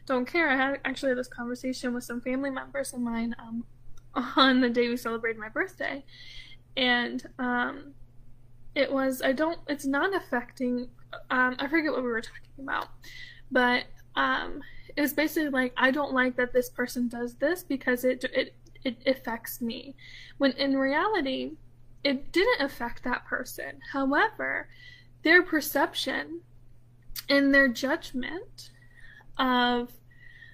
don't 0.05 0.25
care. 0.25 0.49
I 0.49 0.55
had 0.55 0.79
actually 0.83 1.09
had 1.09 1.19
this 1.19 1.27
conversation 1.27 1.93
with 1.93 2.03
some 2.03 2.21
family 2.21 2.49
members 2.49 2.93
of 2.93 2.99
mine 2.99 3.35
um, 3.37 3.65
on 4.13 4.61
the 4.61 4.69
day 4.69 4.87
we 4.87 4.97
celebrated 4.97 5.39
my 5.39 5.49
birthday. 5.49 6.03
And 6.77 7.27
um, 7.39 7.93
it 8.75 8.91
was, 8.91 9.21
I 9.21 9.31
don't, 9.31 9.59
it's 9.67 9.85
not 9.85 10.15
affecting, 10.15 10.89
um, 11.29 11.55
I 11.59 11.67
forget 11.67 11.91
what 11.91 12.03
we 12.03 12.09
were 12.09 12.21
talking 12.21 12.63
about, 12.63 12.87
but 13.51 13.85
um, 14.15 14.61
it 14.95 15.01
was 15.01 15.13
basically 15.13 15.49
like, 15.49 15.73
I 15.77 15.91
don't 15.91 16.13
like 16.13 16.35
that 16.37 16.53
this 16.53 16.69
person 16.69 17.07
does 17.07 17.35
this 17.35 17.63
because 17.63 18.03
it, 18.03 18.23
it, 18.33 18.55
it 18.83 18.97
affects 19.05 19.61
me. 19.61 19.95
When 20.37 20.51
in 20.53 20.77
reality, 20.77 21.53
it 22.03 22.31
didn't 22.31 22.61
affect 22.61 23.03
that 23.03 23.25
person. 23.25 23.79
However, 23.91 24.69
their 25.23 25.43
perception 25.43 26.41
and 27.27 27.53
their 27.53 27.67
judgment 27.67 28.69
of 29.37 29.91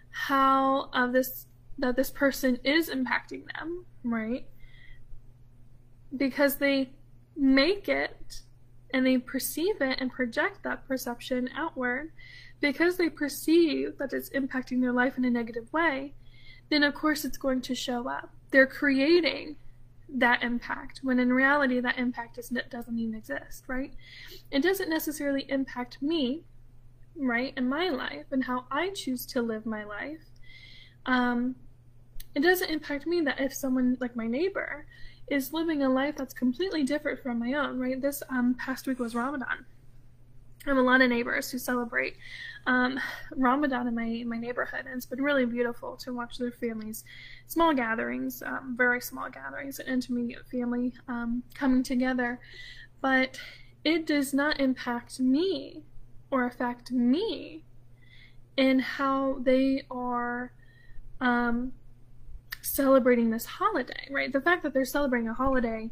how 0.10 0.90
of 0.94 1.14
this 1.14 1.48
that 1.78 1.96
this 1.96 2.10
person 2.10 2.60
is 2.64 2.90
impacting 2.90 3.44
them, 3.54 3.86
right? 4.04 4.46
Because 6.16 6.56
they 6.58 6.90
make 7.36 7.90
it 7.90 8.42
and 8.94 9.06
they 9.06 9.18
perceive 9.18 9.82
it 9.82 10.00
and 10.00 10.12
project 10.12 10.64
that 10.64 10.88
perception 10.88 11.50
outward 11.56 12.12
because 12.62 12.98
they 12.98 13.10
perceive 13.10 13.98
that 13.98 14.14
it's 14.14 14.30
impacting 14.30 14.82
their 14.82 14.94
life 14.94 15.18
in 15.18 15.26
a 15.26 15.30
negative 15.30 15.72
way, 15.74 16.14
then 16.70 16.84
of 16.84 16.94
course 16.94 17.26
it's 17.26 17.38
going 17.38 17.62
to 17.62 17.76
show 17.76 18.10
up. 18.10 18.30
They're 18.52 18.68
creating 18.68 19.58
that 20.08 20.44
impact 20.44 21.02
when 21.04 21.20
in 21.20 21.34
reality 21.34 21.80
that 21.80 21.98
impact 21.98 22.38
is, 22.38 22.54
doesn't 22.70 22.98
even 22.98 23.16
exist, 23.16 23.66
right? 23.68 23.94
It 24.52 24.62
doesn't 24.62 24.90
necessarily 24.90 25.46
impact 25.50 26.02
me, 26.02 26.44
right, 27.18 27.54
in 27.58 27.68
my 27.68 27.90
life 27.90 28.26
and 28.32 28.44
how 28.44 28.66
I 28.72 28.92
choose 28.92 29.26
to 29.28 29.42
live 29.42 29.66
my 29.66 29.84
life. 29.84 30.22
Um, 31.06 31.56
it 32.36 32.42
doesn't 32.42 32.70
impact 32.70 33.08
me 33.08 33.22
that 33.22 33.40
if 33.40 33.54
someone 33.54 33.98
like 34.00 34.16
my 34.16 34.28
neighbor 34.28 34.86
is 35.30 35.54
living 35.54 35.84
a 35.84 35.90
life 35.90 36.16
that's 36.18 36.34
completely 36.34 36.84
different 36.84 37.22
from 37.22 37.40
my 37.40 37.54
own, 37.54 37.80
right? 37.80 38.00
This 38.00 38.22
um, 38.30 38.56
past 38.60 38.88
week 38.88 39.00
was 39.00 39.16
Ramadan. 39.16 39.66
I 40.66 40.70
have 40.70 40.78
a 40.78 40.82
lot 40.82 41.02
of 41.02 41.10
neighbors 41.10 41.50
who 41.52 41.60
celebrate 41.60 42.16
um, 42.66 43.00
Ramadan 43.36 43.88
in 43.88 43.96
my 43.96 44.24
my 44.26 44.38
neighborhood, 44.38 44.86
and 44.86 44.96
it's 44.96 45.06
been 45.06 45.22
really 45.22 45.46
beautiful 45.46 45.96
to 45.98 46.12
watch 46.14 46.38
their 46.38 46.52
families, 46.52 47.04
small 47.48 47.74
gatherings, 47.74 48.42
um, 48.44 48.76
very 48.76 49.00
small 49.00 49.30
gatherings, 49.30 49.80
an 49.80 49.88
intermediate 49.88 50.46
family 50.48 50.92
um, 51.08 51.44
coming 51.54 51.84
together. 51.84 52.40
But 53.02 53.40
it 53.84 54.08
does 54.08 54.34
not 54.34 54.60
impact 54.60 55.20
me 55.20 55.84
or 56.32 56.46
affect 56.46 56.92
me 56.92 57.64
in 58.58 58.80
how 58.80 59.38
they 59.42 59.84
are 59.92 60.52
um, 61.22 61.72
celebrating 62.66 63.30
this 63.30 63.46
holiday, 63.46 64.08
right? 64.10 64.32
The 64.32 64.42
fact 64.42 64.64
that 64.64 64.74
they're 64.74 64.86
celebrating 64.86 65.30
a 65.30 65.34
holiday 65.34 65.92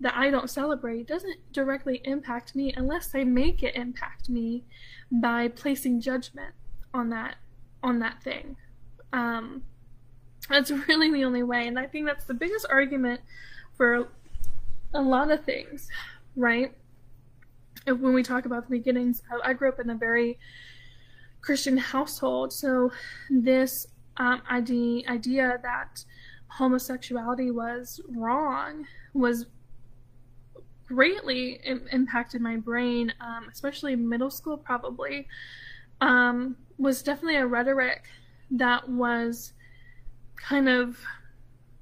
that 0.00 0.14
I 0.16 0.30
don't 0.30 0.50
celebrate 0.50 1.06
doesn't 1.06 1.52
directly 1.52 2.00
impact 2.04 2.56
me 2.56 2.72
unless 2.76 3.14
I 3.14 3.24
make 3.24 3.62
it 3.62 3.76
impact 3.76 4.28
me 4.28 4.64
by 5.10 5.48
placing 5.48 6.00
judgment 6.00 6.54
on 6.92 7.10
that 7.10 7.36
on 7.82 7.98
that 8.00 8.22
thing. 8.22 8.56
Um, 9.12 9.62
that's 10.48 10.70
really 10.88 11.10
the 11.12 11.24
only 11.24 11.42
way, 11.42 11.66
and 11.66 11.78
I 11.78 11.86
think 11.86 12.06
that's 12.06 12.24
the 12.24 12.34
biggest 12.34 12.66
argument 12.68 13.20
for 13.76 14.08
a 14.92 15.00
lot 15.00 15.30
of 15.30 15.44
things, 15.44 15.88
right? 16.36 16.72
When 17.86 18.14
we 18.14 18.22
talk 18.22 18.46
about 18.46 18.64
the 18.64 18.70
beginnings, 18.70 19.22
I 19.44 19.52
grew 19.52 19.68
up 19.68 19.78
in 19.78 19.90
a 19.90 19.94
very 19.94 20.38
Christian 21.42 21.76
household, 21.76 22.52
so 22.52 22.90
this 23.28 23.86
um, 24.16 24.42
idea 24.50 25.58
that 25.62 26.04
homosexuality 26.48 27.50
was 27.50 28.00
wrong 28.08 28.86
was 29.12 29.46
greatly 30.86 31.60
Im- 31.64 31.88
impacted 31.90 32.40
my 32.40 32.56
brain, 32.56 33.12
um, 33.20 33.48
especially 33.50 33.96
middle 33.96 34.30
school, 34.30 34.56
probably, 34.56 35.26
um, 36.00 36.56
was 36.78 37.02
definitely 37.02 37.36
a 37.36 37.46
rhetoric 37.46 38.04
that 38.50 38.88
was 38.88 39.52
kind 40.36 40.68
of 40.68 40.98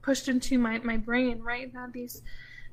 pushed 0.02 0.28
into 0.28 0.58
my, 0.58 0.78
my 0.78 0.96
brain, 0.96 1.40
right? 1.42 1.72
That 1.72 1.92
these, 1.92 2.22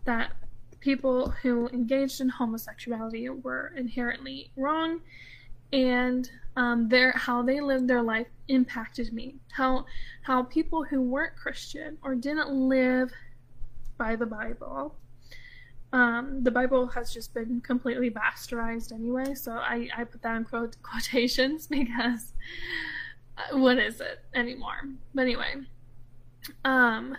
that 0.05 0.31
people 0.79 1.29
who 1.41 1.67
engaged 1.69 2.21
in 2.21 2.29
homosexuality 2.29 3.29
were 3.29 3.73
inherently 3.75 4.51
wrong 4.55 5.01
and 5.71 6.29
um, 6.55 6.89
their 6.89 7.11
how 7.13 7.41
they 7.41 7.61
lived 7.61 7.87
their 7.87 8.01
life 8.01 8.27
impacted 8.47 9.13
me. 9.13 9.35
How 9.51 9.85
how 10.23 10.43
people 10.43 10.83
who 10.83 11.01
weren't 11.01 11.35
Christian 11.35 11.97
or 12.03 12.15
didn't 12.15 12.49
live 12.49 13.11
by 13.97 14.15
the 14.15 14.25
Bible 14.25 14.95
um, 15.91 16.43
the 16.43 16.51
Bible 16.51 16.87
has 16.87 17.11
just 17.11 17.33
been 17.33 17.61
completely 17.61 18.11
bastardized 18.11 18.91
anyway, 18.91 19.33
so 19.33 19.53
I, 19.53 19.89
I 19.97 20.03
put 20.03 20.21
that 20.21 20.35
in 20.35 20.45
quote, 20.45 20.75
quotations 20.83 21.67
because 21.67 22.33
uh, 23.37 23.57
what 23.57 23.79
is 23.79 23.99
it 23.99 24.23
anymore? 24.35 24.81
But 25.15 25.21
anyway, 25.23 25.55
um, 26.63 27.17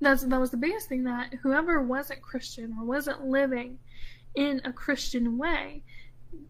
that's 0.00 0.22
that 0.22 0.40
was 0.40 0.50
the 0.50 0.56
biggest 0.56 0.88
thing 0.88 1.04
that 1.04 1.34
whoever 1.42 1.82
wasn't 1.82 2.22
Christian 2.22 2.76
or 2.78 2.86
wasn't 2.86 3.26
living 3.26 3.78
in 4.36 4.60
a 4.64 4.72
Christian 4.72 5.36
way, 5.36 5.82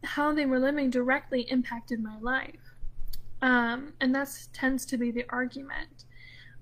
how 0.05 0.33
they 0.33 0.47
were 0.47 0.59
living 0.59 0.91
directly 0.91 1.43
impacted 1.43 2.03
my 2.03 2.19
life, 2.21 2.75
um, 3.43 3.93
and 4.01 4.15
that 4.15 4.29
tends 4.53 4.85
to 4.87 4.97
be 4.97 5.11
the 5.11 5.25
argument. 5.29 6.05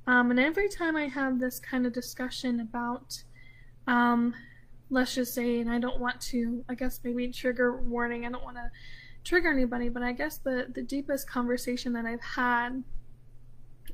Um, 0.06 0.30
and 0.30 0.40
every 0.40 0.68
time 0.68 0.96
I 0.96 1.06
have 1.08 1.38
this 1.38 1.60
kind 1.60 1.86
of 1.86 1.92
discussion 1.92 2.60
about 2.60 3.22
um, 3.86 4.34
let's 4.90 5.14
just 5.14 5.34
say, 5.34 5.60
and 5.60 5.70
I 5.70 5.78
don't 5.78 5.98
want 5.98 6.20
to, 6.22 6.64
I 6.68 6.74
guess 6.74 7.00
maybe 7.04 7.28
trigger 7.28 7.80
warning, 7.80 8.24
I 8.24 8.30
don't 8.30 8.44
want 8.44 8.56
to 8.56 8.70
trigger 9.24 9.50
anybody, 9.50 9.88
but 9.88 10.02
I 10.02 10.12
guess 10.12 10.38
the, 10.38 10.66
the 10.74 10.82
deepest 10.82 11.28
conversation 11.28 11.92
that 11.94 12.06
I've 12.06 12.22
had 12.22 12.82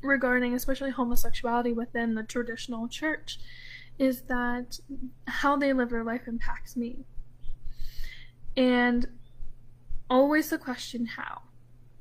regarding 0.02 0.54
especially 0.54 0.90
homosexuality 0.90 1.72
within 1.72 2.14
the 2.14 2.22
traditional 2.22 2.88
church 2.88 3.38
is 3.98 4.22
that 4.22 4.78
how 5.26 5.56
they 5.56 5.72
live 5.72 5.90
their 5.90 6.04
life 6.04 6.22
impacts 6.26 6.76
me. 6.76 6.98
And 8.56 9.06
always 10.08 10.50
the 10.50 10.58
question 10.58 11.06
how. 11.06 11.42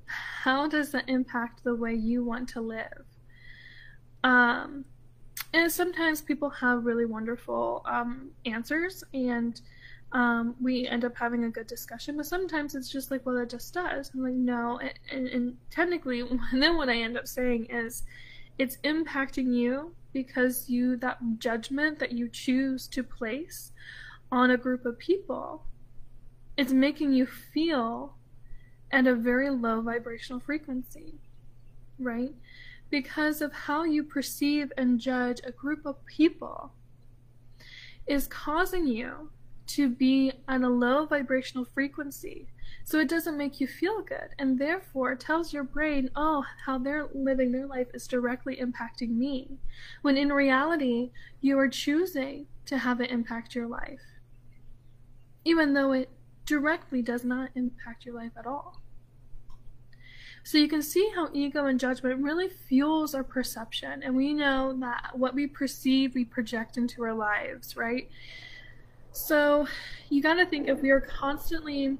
How 0.05 0.67
does 0.67 0.91
that 0.91 1.07
impact 1.07 1.63
the 1.63 1.75
way 1.75 1.93
you 1.93 2.23
want 2.23 2.49
to 2.49 2.61
live? 2.61 3.05
Um, 4.23 4.85
and 5.53 5.71
sometimes 5.71 6.21
people 6.21 6.49
have 6.49 6.85
really 6.85 7.05
wonderful 7.05 7.81
um, 7.85 8.31
answers 8.45 9.03
and 9.13 9.61
um, 10.11 10.55
we 10.61 10.87
end 10.87 11.05
up 11.05 11.17
having 11.17 11.45
a 11.45 11.49
good 11.49 11.67
discussion 11.67 12.17
but 12.17 12.25
sometimes 12.25 12.75
it's 12.75 12.89
just 12.89 13.11
like 13.11 13.25
well 13.25 13.37
it 13.37 13.49
just 13.49 13.73
does 13.73 14.11
i'm 14.13 14.23
like 14.23 14.33
no 14.33 14.79
and, 14.79 14.93
and, 15.11 15.27
and 15.27 15.57
technically 15.71 16.23
then 16.53 16.77
what 16.77 16.89
i 16.89 16.95
end 16.95 17.17
up 17.17 17.27
saying 17.27 17.65
is 17.69 18.03
it's 18.59 18.77
impacting 18.83 19.53
you 19.53 19.93
because 20.11 20.69
you 20.69 20.95
that 20.97 21.17
judgment 21.39 21.97
that 21.97 22.11
you 22.11 22.29
choose 22.29 22.87
to 22.87 23.03
place 23.03 23.71
on 24.31 24.51
a 24.51 24.57
group 24.57 24.85
of 24.85 24.97
people 24.99 25.63
it's 26.57 26.71
making 26.71 27.13
you 27.13 27.25
feel 27.25 28.15
at 28.91 29.07
a 29.07 29.15
very 29.15 29.49
low 29.49 29.81
vibrational 29.81 30.39
frequency 30.39 31.15
right 31.99 32.33
because 32.89 33.41
of 33.41 33.51
how 33.51 33.83
you 33.83 34.03
perceive 34.03 34.71
and 34.77 34.99
judge 34.99 35.39
a 35.43 35.51
group 35.51 35.85
of 35.85 36.05
people 36.05 36.71
is 38.07 38.27
causing 38.27 38.85
you 38.85 39.29
to 39.65 39.89
be 39.89 40.31
on 40.47 40.63
a 40.63 40.69
low 40.69 41.05
vibrational 41.05 41.65
frequency. 41.65 42.47
So 42.83 42.99
it 42.99 43.07
doesn't 43.07 43.37
make 43.37 43.61
you 43.61 43.67
feel 43.67 44.01
good, 44.01 44.29
and 44.39 44.59
therefore 44.59 45.15
tells 45.15 45.53
your 45.53 45.63
brain, 45.63 46.09
oh, 46.15 46.43
how 46.65 46.77
they're 46.77 47.07
living 47.13 47.51
their 47.51 47.65
life 47.65 47.87
is 47.93 48.07
directly 48.07 48.57
impacting 48.57 49.15
me. 49.15 49.57
When 50.01 50.17
in 50.17 50.33
reality, 50.33 51.11
you 51.39 51.57
are 51.59 51.69
choosing 51.69 52.45
to 52.65 52.77
have 52.77 52.99
it 52.99 53.09
impact 53.09 53.55
your 53.55 53.67
life, 53.67 54.01
even 55.45 55.73
though 55.73 55.93
it 55.93 56.09
directly 56.45 57.01
does 57.01 57.23
not 57.23 57.49
impact 57.55 58.05
your 58.05 58.15
life 58.15 58.31
at 58.37 58.45
all. 58.45 58.81
So 60.43 60.57
you 60.57 60.67
can 60.67 60.81
see 60.81 61.09
how 61.15 61.29
ego 61.31 61.67
and 61.67 61.79
judgment 61.79 62.21
really 62.21 62.49
fuels 62.49 63.15
our 63.15 63.23
perception. 63.23 64.03
And 64.03 64.15
we 64.15 64.33
know 64.33 64.75
that 64.81 65.11
what 65.13 65.33
we 65.33 65.47
perceive, 65.47 66.15
we 66.15 66.25
project 66.25 66.77
into 66.77 67.01
our 67.03 67.13
lives, 67.13 67.77
right? 67.77 68.09
So 69.13 69.67
you 70.09 70.21
got 70.21 70.33
to 70.35 70.45
think 70.45 70.67
if 70.67 70.81
we 70.81 70.89
are 70.89 70.99
constantly, 70.99 71.97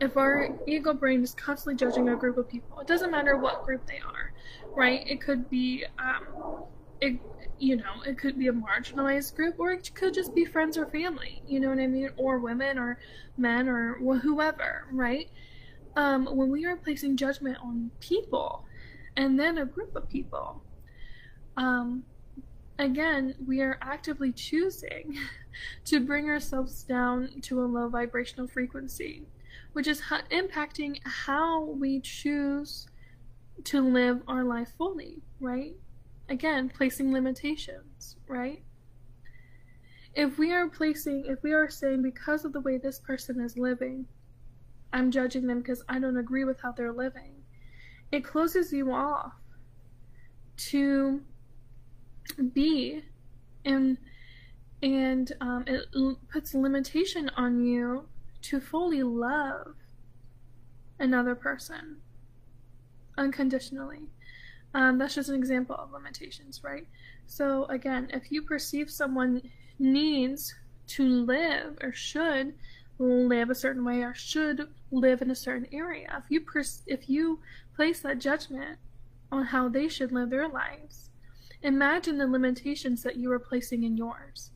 if 0.00 0.18
our 0.18 0.50
ego 0.66 0.92
brain 0.92 1.22
is 1.22 1.34
constantly 1.34 1.76
judging 1.76 2.10
a 2.10 2.16
group 2.16 2.36
of 2.36 2.46
people, 2.48 2.78
it 2.80 2.86
doesn't 2.86 3.10
matter 3.10 3.38
what 3.38 3.64
group 3.64 3.86
they 3.86 4.00
are, 4.06 4.34
right? 4.74 5.02
It 5.06 5.22
could 5.22 5.48
be, 5.48 5.84
um, 5.98 6.64
it, 7.00 7.18
you 7.60 7.76
know, 7.76 8.02
it 8.06 8.18
could 8.18 8.38
be 8.38 8.48
a 8.48 8.52
marginalized 8.52 9.36
group, 9.36 9.56
or 9.58 9.72
it 9.72 9.94
could 9.94 10.14
just 10.14 10.34
be 10.34 10.44
friends 10.44 10.78
or 10.78 10.86
family, 10.86 11.42
you 11.46 11.60
know 11.60 11.68
what 11.68 11.78
I 11.78 11.86
mean? 11.86 12.10
Or 12.16 12.38
women 12.38 12.78
or 12.78 12.98
men 13.36 13.68
or 13.68 13.94
whoever, 14.22 14.86
right? 14.90 15.28
um, 15.96 16.26
when 16.26 16.50
we 16.50 16.64
are 16.66 16.76
placing 16.76 17.16
judgment 17.16 17.58
on 17.62 17.90
people 18.00 18.64
and 19.16 19.38
then 19.38 19.58
a 19.58 19.66
group 19.66 19.94
of 19.96 20.08
people, 20.08 20.62
um, 21.56 22.04
again, 22.78 23.34
we 23.46 23.60
are 23.60 23.78
actively 23.82 24.32
choosing 24.32 25.18
to 25.84 26.00
bring 26.00 26.28
ourselves 26.28 26.84
down 26.84 27.40
to 27.42 27.62
a 27.62 27.66
low 27.66 27.88
vibrational 27.88 28.46
frequency, 28.46 29.26
which 29.72 29.86
is 29.86 30.00
ha- 30.00 30.22
impacting 30.30 30.98
how 31.04 31.62
we 31.64 32.00
choose 32.00 32.86
to 33.64 33.80
live 33.80 34.22
our 34.28 34.44
life 34.44 34.72
fully, 34.78 35.18
right? 35.40 35.74
Again, 36.30 36.70
placing 36.70 37.12
limitations, 37.12 38.16
right? 38.28 38.62
If 40.14 40.38
we 40.38 40.52
are 40.52 40.68
placing, 40.68 41.24
if 41.26 41.42
we 41.42 41.52
are 41.52 41.68
saying 41.68 42.02
because 42.02 42.44
of 42.44 42.52
the 42.52 42.60
way 42.60 42.78
this 42.78 43.00
person 43.00 43.40
is 43.40 43.58
living, 43.58 44.06
I'm 44.92 45.10
judging 45.10 45.46
them 45.46 45.58
because 45.60 45.82
I 45.88 45.98
don't 45.98 46.16
agree 46.16 46.44
with 46.44 46.60
how 46.60 46.72
they're 46.72 46.92
living. 46.92 47.42
It 48.12 48.24
closes 48.24 48.72
you 48.72 48.92
off 48.92 49.32
to 50.56 51.20
be 52.52 53.02
and 53.64 53.98
and 54.82 55.32
um, 55.40 55.64
it 55.66 55.84
puts 56.32 56.54
limitation 56.54 57.28
on 57.36 57.64
you 57.64 58.08
to 58.42 58.60
fully 58.60 59.02
love 59.02 59.74
another 60.98 61.34
person 61.34 61.98
unconditionally. 63.18 64.08
Um, 64.74 64.98
that's 64.98 65.14
just 65.14 65.28
an 65.28 65.34
example 65.34 65.74
of 65.76 65.92
limitations, 65.92 66.62
right? 66.62 66.86
So 67.26 67.64
again, 67.66 68.08
if 68.12 68.30
you 68.30 68.42
perceive 68.42 68.90
someone 68.90 69.42
needs 69.78 70.54
to 70.88 71.04
live 71.04 71.78
or 71.82 71.92
should 71.92 72.54
live 72.98 73.48
a 73.48 73.54
certain 73.54 73.84
way 73.84 74.02
or 74.02 74.14
should 74.14 74.68
live 74.90 75.22
in 75.22 75.30
a 75.30 75.34
certain 75.34 75.66
area. 75.72 76.22
If 76.22 76.30
you 76.30 76.40
pers- 76.40 76.82
if 76.86 77.08
you 77.08 77.40
place 77.74 78.00
that 78.00 78.18
judgment 78.18 78.78
on 79.32 79.46
how 79.46 79.68
they 79.68 79.88
should 79.88 80.12
live 80.12 80.30
their 80.30 80.48
lives, 80.48 81.10
imagine 81.62 82.18
the 82.18 82.26
limitations 82.26 83.02
that 83.02 83.16
you 83.16 83.32
are 83.32 83.38
placing 83.38 83.84
in 83.84 83.96
yours. 83.96 84.50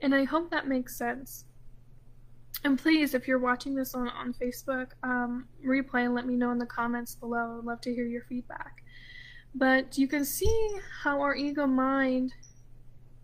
And 0.00 0.14
I 0.14 0.24
hope 0.24 0.50
that 0.50 0.68
makes 0.68 0.96
sense. 0.96 1.44
And 2.64 2.78
please, 2.78 3.14
if 3.14 3.26
you're 3.26 3.38
watching 3.38 3.74
this 3.74 3.94
on, 3.94 4.08
on 4.08 4.34
Facebook, 4.34 4.88
um, 5.02 5.48
replay 5.66 6.12
let 6.12 6.26
me 6.26 6.36
know 6.36 6.50
in 6.50 6.58
the 6.58 6.66
comments 6.66 7.14
below. 7.14 7.58
I'd 7.58 7.64
love 7.64 7.80
to 7.82 7.94
hear 7.94 8.06
your 8.06 8.22
feedback. 8.22 8.82
But 9.54 9.98
you 9.98 10.06
can 10.06 10.24
see 10.24 10.70
how 11.02 11.20
our 11.20 11.34
ego 11.34 11.66
mind 11.66 12.32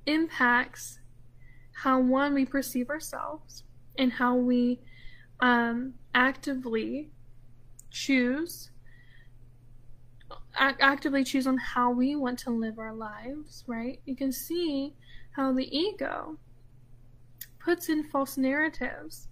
impacts 0.06 0.98
how 1.72 2.00
one 2.00 2.34
we 2.34 2.44
perceive 2.44 2.90
ourselves 2.90 3.62
and 3.98 4.12
how 4.12 4.34
we 4.34 4.80
um, 5.40 5.94
actively 6.14 7.10
choose 7.90 8.70
actively 10.58 11.22
choose 11.22 11.46
on 11.46 11.56
how 11.56 11.90
we 11.90 12.16
want 12.16 12.36
to 12.36 12.50
live 12.50 12.78
our 12.78 12.92
lives, 12.92 13.62
right? 13.66 14.00
You 14.06 14.16
can 14.16 14.32
see 14.32 14.94
how 15.32 15.52
the 15.52 15.76
ego 15.76 16.36
puts 17.68 17.90
in 17.90 18.02
false 18.02 18.38
narratives, 18.38 19.28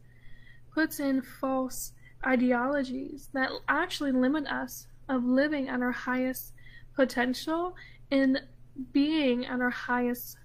puts 0.75 1.01
in 1.01 1.23
false 1.23 1.95
ideologies 2.27 3.31
that 3.33 3.49
actually 3.67 4.13
limit 4.13 4.47
us 4.47 4.89
of 5.09 5.25
living 5.25 5.71
at 5.71 5.81
our 5.81 5.91
highest 5.91 6.53
potential 6.95 7.75
and 8.11 8.43
being 8.93 9.47
at 9.47 9.59
our 9.63 9.71
highest 9.71 10.37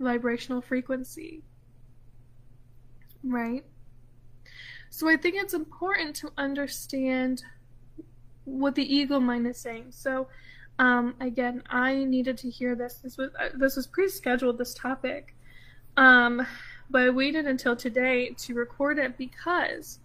vibrational 0.00 0.60
frequency. 0.60 1.44
Right? 3.22 3.64
So 4.88 5.08
I 5.08 5.16
think 5.16 5.36
it's 5.36 5.54
important 5.54 6.16
to 6.16 6.32
understand 6.36 7.44
what 8.44 8.74
the 8.74 8.92
ego 8.92 9.20
mind 9.20 9.46
is 9.46 9.58
saying. 9.58 9.92
So 9.92 10.26
um, 10.80 11.14
again, 11.20 11.62
I 11.70 12.02
needed 12.02 12.38
to 12.38 12.50
hear 12.50 12.74
this. 12.74 12.94
This 12.94 13.16
was 13.16 13.30
uh, 13.38 13.50
this 13.56 13.76
was 13.76 13.86
pre-scheduled. 13.86 14.58
This 14.58 14.74
topic, 14.74 15.36
um, 15.96 16.44
but 16.90 17.02
I 17.02 17.10
waited 17.10 17.46
until 17.46 17.76
today 17.76 18.30
to 18.30 18.54
record 18.54 18.98
it 18.98 19.16
because 19.16 19.98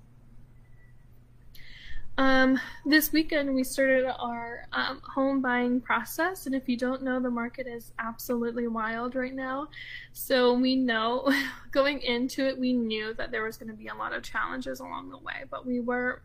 um, 2.18 2.60
this 2.86 3.12
weekend 3.12 3.54
we 3.54 3.66
started 3.66 4.06
our 4.06 4.68
um, 4.72 5.02
home 5.04 5.42
buying 5.42 5.82
process, 5.82 6.46
and 6.46 6.56
if 6.56 6.70
you 6.70 6.78
don't 6.78 7.04
know, 7.04 7.20
the 7.20 7.30
market 7.30 7.68
is 7.68 7.92
absolutely 8.00 8.68
wild 8.68 9.16
right 9.16 9.34
now. 9.34 9.68
So 10.14 10.54
we 10.54 10.78
know 10.78 11.30
going 11.72 12.02
into 12.02 12.48
it, 12.48 12.58
we 12.58 12.72
knew 12.72 13.14
that 13.16 13.32
there 13.32 13.44
was 13.44 13.58
going 13.58 13.70
to 13.70 13.76
be 13.76 13.88
a 13.88 13.96
lot 13.96 14.14
of 14.14 14.24
challenges 14.24 14.80
along 14.80 15.10
the 15.10 15.18
way, 15.18 15.44
but 15.50 15.66
we 15.66 15.82
were 15.82 16.22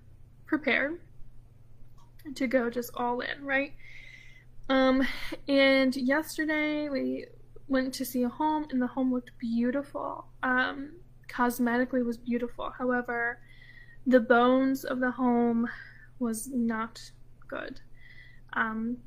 prepared 0.46 1.00
to 2.36 2.46
go 2.46 2.70
just 2.70 2.92
all 2.94 3.20
in, 3.20 3.44
right? 3.44 3.72
Um, 4.68 5.04
and 5.48 5.96
yesterday 5.96 6.88
we 6.88 7.26
went 7.70 7.94
to 7.94 8.04
see 8.04 8.24
a 8.24 8.28
home, 8.28 8.66
and 8.70 8.83
the 8.83 8.87
home 8.87 9.12
looked 9.12 9.30
beautiful. 9.38 10.26
Um, 10.42 10.92
cosmetically 11.28 12.04
was 12.04 12.18
beautiful. 12.18 12.72
However, 12.76 13.40
the 14.06 14.20
bones 14.20 14.85
of 14.85 14.98
the 15.00 15.12
home 15.12 15.68
was 16.18 16.48
not 16.52 17.00
good. 17.48 17.80
Um, 18.54 18.98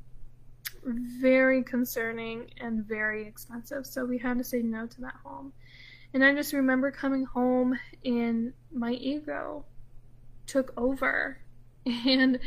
very 0.84 1.62
concerning 1.62 2.50
and 2.58 2.84
very 2.84 3.26
expensive. 3.26 3.86
So 3.86 4.04
we 4.04 4.18
had 4.18 4.38
to 4.38 4.44
say 4.44 4.62
no 4.62 4.86
to 4.86 5.00
that 5.02 5.14
home. 5.22 5.52
And 6.14 6.24
I 6.24 6.34
just 6.34 6.52
remember 6.52 6.90
coming 6.90 7.24
home 7.24 7.78
and 8.04 8.52
my 8.72 8.92
ego 8.92 9.64
took 10.46 10.72
over 10.76 11.38
and 11.86 12.38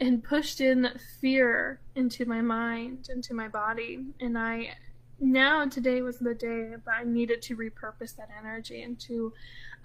and 0.00 0.24
pushed 0.24 0.60
in 0.60 0.88
fear 1.20 1.80
into 1.94 2.24
my 2.24 2.40
mind, 2.40 3.08
into 3.12 3.34
my 3.34 3.48
body. 3.48 4.00
And 4.20 4.36
I 4.36 4.74
now 5.22 5.64
today 5.66 6.02
was 6.02 6.18
the 6.18 6.34
day 6.34 6.70
that 6.84 6.92
I 6.92 7.04
needed 7.04 7.40
to 7.42 7.56
repurpose 7.56 8.16
that 8.16 8.28
energy 8.38 8.82
into 8.82 9.32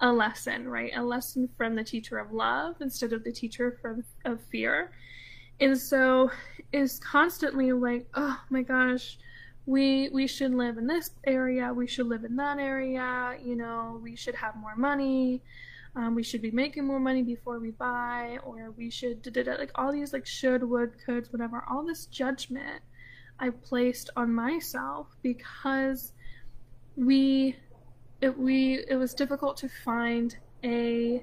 a 0.00 0.12
lesson, 0.12 0.68
right? 0.68 0.92
A 0.96 1.02
lesson 1.02 1.48
from 1.56 1.76
the 1.76 1.84
teacher 1.84 2.18
of 2.18 2.32
love 2.32 2.76
instead 2.80 3.12
of 3.12 3.24
the 3.24 3.32
teacher 3.32 3.78
from 3.80 4.04
of 4.24 4.40
fear. 4.40 4.90
And 5.60 5.78
so 5.78 6.30
is 6.72 6.98
constantly 6.98 7.72
like, 7.72 8.06
oh 8.14 8.40
my 8.50 8.62
gosh, 8.62 9.18
we 9.66 10.08
we 10.10 10.26
should 10.26 10.54
live 10.54 10.76
in 10.76 10.86
this 10.86 11.10
area, 11.24 11.72
we 11.72 11.86
should 11.86 12.06
live 12.06 12.24
in 12.24 12.36
that 12.36 12.58
area, 12.58 13.36
you 13.42 13.54
know, 13.54 14.00
we 14.02 14.16
should 14.16 14.34
have 14.34 14.56
more 14.56 14.76
money, 14.76 15.42
um, 15.94 16.14
we 16.14 16.22
should 16.22 16.42
be 16.42 16.50
making 16.50 16.84
more 16.84 17.00
money 17.00 17.22
before 17.22 17.58
we 17.58 17.70
buy, 17.70 18.38
or 18.44 18.72
we 18.76 18.90
should 18.90 19.22
da, 19.22 19.30
da, 19.30 19.42
da, 19.44 19.52
like 19.54 19.72
all 19.74 19.92
these 19.92 20.12
like 20.12 20.26
should, 20.26 20.62
would, 20.62 20.92
could, 21.04 21.26
whatever, 21.32 21.64
all 21.70 21.84
this 21.84 22.06
judgment 22.06 22.82
I 23.40 23.50
placed 23.50 24.10
on 24.16 24.34
myself 24.34 25.08
because 25.22 26.12
we 26.96 27.56
it 28.20 28.36
we 28.38 28.84
it 28.88 28.96
was 28.96 29.14
difficult 29.14 29.56
to 29.58 29.68
find 29.68 30.36
a, 30.64 31.22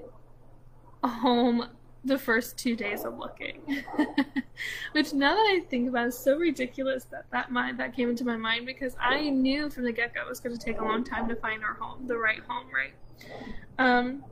a 1.02 1.08
home 1.08 1.68
the 2.04 2.16
first 2.16 2.56
two 2.56 2.76
days 2.76 3.04
of 3.04 3.18
looking. 3.18 3.60
Which 4.92 5.12
now 5.12 5.34
that 5.34 5.54
i 5.56 5.60
think 5.68 5.88
about 5.90 6.06
is 6.06 6.18
so 6.18 6.38
ridiculous 6.38 7.04
that 7.06 7.26
that 7.32 7.52
mind 7.52 7.78
that 7.78 7.94
came 7.94 8.08
into 8.08 8.24
my 8.24 8.36
mind 8.36 8.64
because 8.64 8.96
i 8.98 9.28
knew 9.28 9.68
from 9.68 9.84
the 9.84 9.92
get-go 9.92 10.22
it 10.22 10.28
was 10.28 10.40
going 10.40 10.56
to 10.56 10.64
take 10.64 10.80
a 10.80 10.84
long 10.84 11.04
time 11.04 11.28
to 11.28 11.36
find 11.36 11.62
our 11.62 11.74
home 11.74 12.06
the 12.06 12.16
right 12.16 12.40
home 12.48 12.66
right? 12.74 12.94
Um 13.78 14.24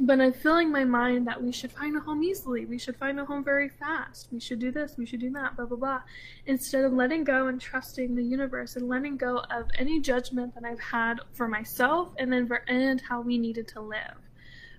but 0.00 0.18
I'm 0.18 0.32
filling 0.32 0.72
my 0.72 0.84
mind 0.84 1.26
that 1.26 1.42
we 1.42 1.52
should 1.52 1.72
find 1.72 1.94
a 1.96 2.00
home 2.00 2.22
easily. 2.22 2.64
We 2.64 2.78
should 2.78 2.96
find 2.96 3.20
a 3.20 3.24
home 3.24 3.44
very 3.44 3.68
fast. 3.68 4.28
We 4.32 4.40
should 4.40 4.58
do 4.58 4.70
this. 4.70 4.96
We 4.96 5.04
should 5.04 5.20
do 5.20 5.30
that. 5.32 5.56
Blah 5.56 5.66
blah 5.66 5.76
blah. 5.76 6.00
Instead 6.46 6.84
of 6.84 6.92
letting 6.92 7.22
go 7.22 7.48
and 7.48 7.60
trusting 7.60 8.14
the 8.14 8.24
universe 8.24 8.76
and 8.76 8.88
letting 8.88 9.18
go 9.18 9.38
of 9.50 9.68
any 9.78 10.00
judgment 10.00 10.54
that 10.54 10.64
I've 10.64 10.80
had 10.80 11.20
for 11.32 11.48
myself 11.48 12.14
and 12.18 12.32
then 12.32 12.46
for 12.46 12.62
and 12.68 13.00
how 13.00 13.20
we 13.20 13.36
needed 13.36 13.68
to 13.68 13.80
live, 13.82 14.16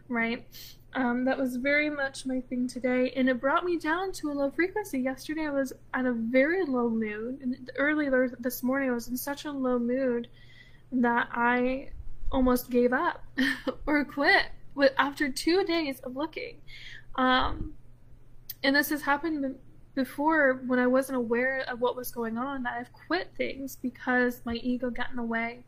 right? 0.07 0.47
Um, 0.93 1.23
that 1.25 1.37
was 1.37 1.55
very 1.55 1.89
much 1.89 2.25
my 2.25 2.41
thing 2.41 2.67
today, 2.67 3.13
and 3.15 3.29
it 3.29 3.39
brought 3.39 3.63
me 3.63 3.77
down 3.77 4.11
to 4.13 4.29
a 4.29 4.33
low 4.33 4.49
frequency. 4.49 4.99
Yesterday, 4.99 5.45
I 5.45 5.51
was 5.51 5.71
at 5.93 6.05
a 6.05 6.11
very 6.11 6.65
low 6.65 6.89
mood, 6.89 7.39
and 7.41 7.71
earlier 7.77 8.35
this 8.39 8.61
morning, 8.61 8.89
I 8.89 8.93
was 8.93 9.07
in 9.07 9.15
such 9.15 9.45
a 9.45 9.51
low 9.51 9.79
mood 9.79 10.27
that 10.91 11.29
I 11.31 11.91
almost 12.29 12.69
gave 12.69 12.91
up 12.91 13.23
or 13.85 14.03
quit 14.03 14.47
after 14.97 15.29
two 15.29 15.63
days 15.63 15.99
of 16.01 16.15
looking. 16.15 16.57
Um, 17.15 17.73
and 18.63 18.75
this 18.75 18.89
has 18.89 19.01
happened 19.01 19.55
before 19.93 20.61
when 20.67 20.79
I 20.79 20.87
wasn't 20.87 21.17
aware 21.17 21.65
of 21.67 21.81
what 21.81 21.95
was 21.95 22.11
going 22.11 22.37
on 22.37 22.63
that 22.63 22.75
I've 22.79 22.93
quit 22.93 23.31
things 23.35 23.75
because 23.75 24.41
my 24.45 24.53
ego 24.55 24.89
got 24.89 25.09
in 25.09 25.17
the 25.17 25.23
way 25.23 25.65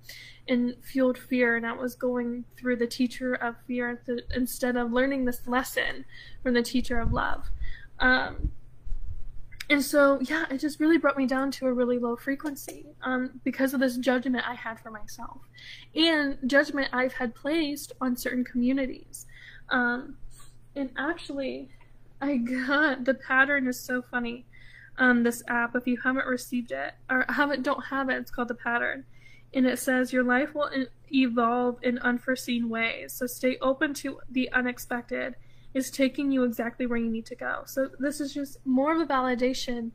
and 0.48 0.76
fueled 0.82 1.18
fear 1.18 1.58
and 1.58 1.66
I 1.66 1.74
was 1.74 1.96
going 1.96 2.46
through 2.58 2.78
the 2.78 2.88
teacher 2.88 3.34
of 3.36 3.56
fear 3.68 4.02
instead 4.34 4.78
of 4.78 4.94
learning 4.94 5.26
this 5.26 5.46
lesson 5.48 6.06
from 6.42 6.54
the 6.54 6.64
teacher 6.64 7.00
of 7.00 7.12
love. 7.12 7.50
Um, 8.00 8.52
and 9.70 9.84
so 9.84 10.20
yeah 10.22 10.46
it 10.50 10.58
just 10.58 10.80
really 10.80 10.98
brought 10.98 11.18
me 11.18 11.26
down 11.26 11.50
to 11.52 11.68
a 11.68 11.74
really 11.74 11.98
low 11.98 12.16
frequency 12.16 12.86
um, 13.04 13.40
because 13.44 13.74
of 13.74 13.80
this 13.80 13.98
judgment 13.98 14.44
i 14.48 14.54
had 14.54 14.80
for 14.80 14.92
myself 14.92 15.40
and 15.96 16.38
judgment 16.48 16.88
i've 16.94 17.14
had 17.14 17.34
placed 17.36 17.94
on 18.02 18.16
certain 18.16 18.44
communities. 18.44 19.26
Um, 19.70 20.18
and 20.76 20.90
actually 20.98 21.70
i 22.22 22.38
got 22.38 23.06
the 23.06 23.14
pattern 23.14 23.68
is 23.68 23.80
so 23.80 24.02
funny. 24.02 24.46
Um, 24.98 25.24
this 25.24 25.42
app 25.48 25.76
if 25.76 25.88
you 25.88 25.98
haven't 26.04 26.28
received 26.28 26.72
it 26.72 26.94
or 27.10 27.26
haven't 27.30 27.64
don't 27.64 27.84
have 27.86 28.10
it 28.10 28.18
it's 28.18 28.32
called 28.32 28.50
the 28.50 28.56
pattern. 28.56 29.06
And 29.56 29.68
it 29.68 29.78
says 29.78 30.12
your 30.12 30.24
life 30.24 30.56
will 30.56 30.70
evolve 31.12 31.78
in 31.84 32.00
unforeseen 32.00 32.70
ways 32.70 33.14
so 33.14 33.28
stay 33.28 33.58
open 33.62 33.94
to 33.96 34.20
the 34.32 34.52
unexpected 34.52 35.36
is 35.74 35.90
taking 35.90 36.32
you 36.32 36.44
exactly 36.44 36.86
where 36.86 36.98
you 36.98 37.10
need 37.10 37.26
to 37.28 37.36
go. 37.36 37.64
So 37.66 37.90
this 38.00 38.22
is 38.22 38.34
just 38.34 38.58
more 38.66 38.94
of 38.94 39.02
a 39.02 39.06
validation 39.06 39.92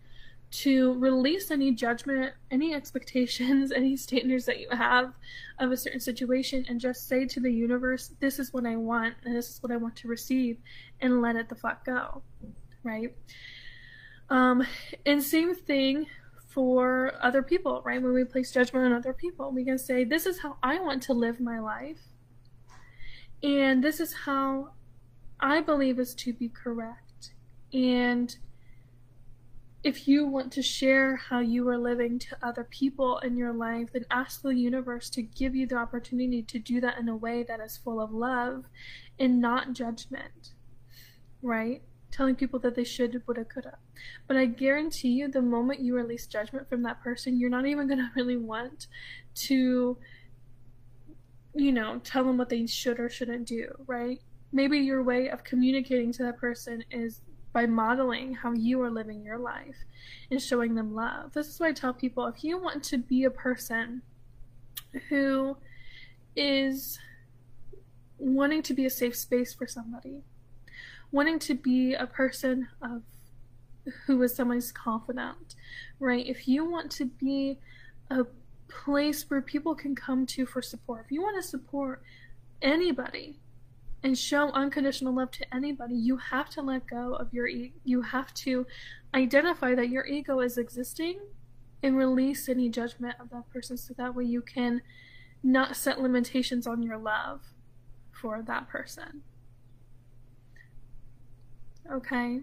to 0.51 0.95
release 0.95 1.51
any 1.51 1.73
judgment, 1.73 2.33
any 2.51 2.75
expectations, 2.75 3.71
any 3.77 3.97
standards 3.97 4.47
that 4.47 4.61
you 4.61 4.69
have 4.71 5.13
of 5.59 5.73
a 5.73 5.77
certain 5.77 6.01
situation 6.01 6.65
and 6.69 6.81
just 6.81 7.07
say 7.09 7.27
to 7.27 7.41
the 7.41 7.53
universe, 7.53 8.15
this 8.21 8.39
is 8.39 8.53
what 8.53 8.67
I 8.67 8.77
want 8.77 9.15
and 9.25 9.37
this 9.37 9.51
is 9.51 9.63
what 9.63 9.73
I 9.73 9.77
want 9.77 9.97
to 9.97 10.09
receive 10.09 10.59
and 11.01 11.21
let 11.21 11.37
it 11.37 11.49
the 11.49 11.55
fuck 11.55 11.85
go. 11.85 12.23
Right? 12.83 13.15
Um, 14.31 14.67
and 15.05 15.23
same 15.23 15.55
thing 15.55 16.07
for 16.49 17.13
other 17.21 17.43
people, 17.43 17.83
right? 17.85 18.03
When 18.03 18.13
we 18.13 18.25
place 18.25 18.51
judgment 18.51 18.87
on 18.87 18.93
other 18.93 19.13
people, 19.13 19.53
we 19.53 19.65
can 19.65 19.79
say, 19.79 20.05
this 20.05 20.27
is 20.27 20.41
how 20.41 20.57
I 20.63 20.81
want 20.81 21.03
to 21.05 21.13
live 21.13 21.41
my 21.41 21.59
life. 21.59 22.01
And 23.43 23.85
this 23.85 24.01
is 24.01 24.13
how 24.13 24.71
I 25.41 25.61
believe 25.61 25.99
is 25.99 26.15
to 26.17 26.33
be 26.33 26.49
correct. 26.49 27.33
And 27.73 28.37
if 29.85 30.09
you 30.09 30.27
want 30.27 30.53
to 30.53 30.63
share 30.63 31.17
how 31.17 31.39
you 31.39 31.69
are 31.69 31.79
living 31.79 32.19
to 32.19 32.37
other 32.43 32.65
people 32.65 33.19
in 33.19 33.37
your 33.37 33.53
life, 33.53 33.93
then 33.93 34.05
ask 34.11 34.43
the 34.43 34.55
universe 34.55 35.09
to 35.11 35.23
give 35.23 35.55
you 35.55 35.67
the 35.67 35.77
opportunity 35.77 36.43
to 36.43 36.59
do 36.59 36.81
that 36.81 36.99
in 36.99 37.09
a 37.09 37.17
way 37.17 37.45
that 37.45 37.61
is 37.61 37.77
full 37.77 38.01
of 38.01 38.13
love 38.13 38.65
and 39.19 39.41
not 39.41 39.75
judgment, 39.75 40.55
right? 41.43 41.83
Telling 42.11 42.35
people 42.35 42.59
that 42.61 42.75
they 42.75 42.85
should, 42.85 43.23
woulda, 43.27 43.45
coulda. 43.45 43.79
But 44.27 44.37
I 44.37 44.47
guarantee 44.47 45.11
you, 45.11 45.29
the 45.29 45.43
moment 45.43 45.81
you 45.81 45.95
release 45.95 46.27
judgment 46.27 46.69
from 46.69 46.83
that 46.83 47.01
person, 47.01 47.39
you're 47.39 47.51
not 47.51 47.67
even 47.67 47.87
going 47.87 47.99
to 48.05 48.11
really 48.17 48.37
want 48.37 48.89
to, 49.35 49.97
you 51.55 51.73
know, 51.73 52.01
tell 52.03 52.25
them 52.25 52.37
what 52.37 52.49
they 52.49 52.67
should 52.67 52.99
or 52.99 53.09
shouldn't 53.09 53.47
do, 53.47 53.69
right? 53.87 54.21
Maybe 54.53 54.79
your 54.79 55.03
way 55.03 55.29
of 55.29 55.45
communicating 55.45 56.13
to 56.13 56.23
that 56.25 56.39
person 56.39 56.85
is 56.91 57.21
by 57.53 57.67
modeling 57.67 58.35
how 58.35 58.53
you 58.53 58.81
are 58.83 58.91
living 58.91 59.23
your 59.23 59.39
life 59.39 59.77
and 60.31 60.41
showing 60.41 60.75
them 60.75 60.95
love. 60.95 61.33
This 61.33 61.49
is 61.49 61.59
why 61.59 61.69
I 61.69 61.73
tell 61.73 61.93
people 61.93 62.27
if 62.27 62.45
you 62.45 62.59
want 62.59 62.83
to 62.85 62.99
be 62.99 63.25
a 63.25 63.31
person 63.31 64.03
who 65.09 65.57
is 66.37 66.99
wanting 68.19 68.63
to 68.63 68.75
be 68.75 68.87
a 68.87 68.91
safe 68.91 69.17
space 69.17 69.55
for 69.55 69.67
somebody, 69.67 70.23
wanting 71.11 71.39
to 71.41 71.55
be 71.55 71.95
a 71.95 72.07
person 72.07 72.69
of 72.83 73.03
who 74.07 74.23
is 74.23 74.35
somebody's 74.35 74.73
confidant, 74.73 75.55
right? 75.99 76.27
If 76.27 76.47
you 76.47 76.65
want 76.69 76.91
to 76.93 77.07
be 77.07 77.59
a 78.11 78.25
place 78.69 79.29
where 79.29 79.41
people 79.41 79.75
can 79.75 79.95
come 79.95 80.27
to 80.27 80.45
for 80.45 80.61
support, 80.61 81.07
if 81.07 81.13
you 81.13 81.23
want 81.23 81.43
to 81.43 81.49
support 81.49 82.03
anybody 82.61 83.39
and 84.03 84.17
show 84.17 84.51
unconditional 84.53 85.15
love 85.15 85.31
to 85.33 85.55
anybody, 85.55 85.95
you 85.95 86.17
have 86.17 86.49
to 86.51 86.63
let 86.63 86.87
go 86.87 87.15
of 87.15 87.33
your 87.33 87.49
e- 87.49 87.75
you 87.85 88.03
have 88.03 88.33
to 88.35 88.67
identify 89.15 89.75
that 89.75 89.89
your 89.89 90.07
ego 90.07 90.41
is 90.41 90.59
existing 90.59 91.19
and 91.83 91.97
release 91.97 92.49
any 92.49 92.69
judgment 92.69 93.15
of 93.21 93.31
that 93.31 93.49
person 93.51 93.77
so 93.77 93.95
that 93.97 94.15
way 94.15 94.25
you 94.25 94.43
can 94.43 94.83
not 95.43 95.77
set 95.77 96.01
limitations 96.01 96.67
on 96.67 96.83
your 96.83 96.99
love 96.99 97.41
for 98.11 98.43
that 98.43 98.69
person. 98.69 99.23
Okay? 101.91 102.41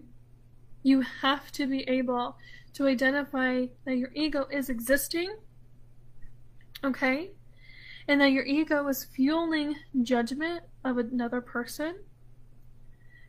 You 0.82 1.02
have 1.02 1.52
to 1.52 1.66
be 1.66 1.82
able 1.88 2.36
to 2.74 2.86
identify 2.86 3.66
that 3.84 3.96
your 3.96 4.10
ego 4.14 4.46
is 4.50 4.68
existing, 4.68 5.36
okay? 6.84 7.30
And 8.08 8.20
that 8.20 8.32
your 8.32 8.44
ego 8.44 8.86
is 8.88 9.04
fueling 9.04 9.74
judgment 10.02 10.62
of 10.84 10.98
another 10.98 11.40
person. 11.40 11.96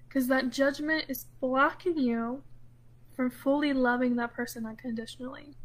Because 0.08 0.28
that 0.28 0.52
judgment 0.52 1.06
is 1.08 1.26
blocking 1.42 1.98
you 1.98 2.44
from 3.16 3.32
fully 3.32 3.74
loving 3.74 4.16
that 4.18 4.34
person 4.34 4.66
unconditionally. 4.66 5.56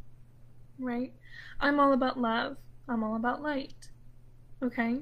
Right? 0.79 1.13
I'm 1.61 1.79
all 1.79 1.93
about 1.93 2.19
love. 2.19 2.57
I'm 2.89 3.05
all 3.05 3.17
about 3.17 3.43
light. 3.43 3.91
Okay? 4.63 5.01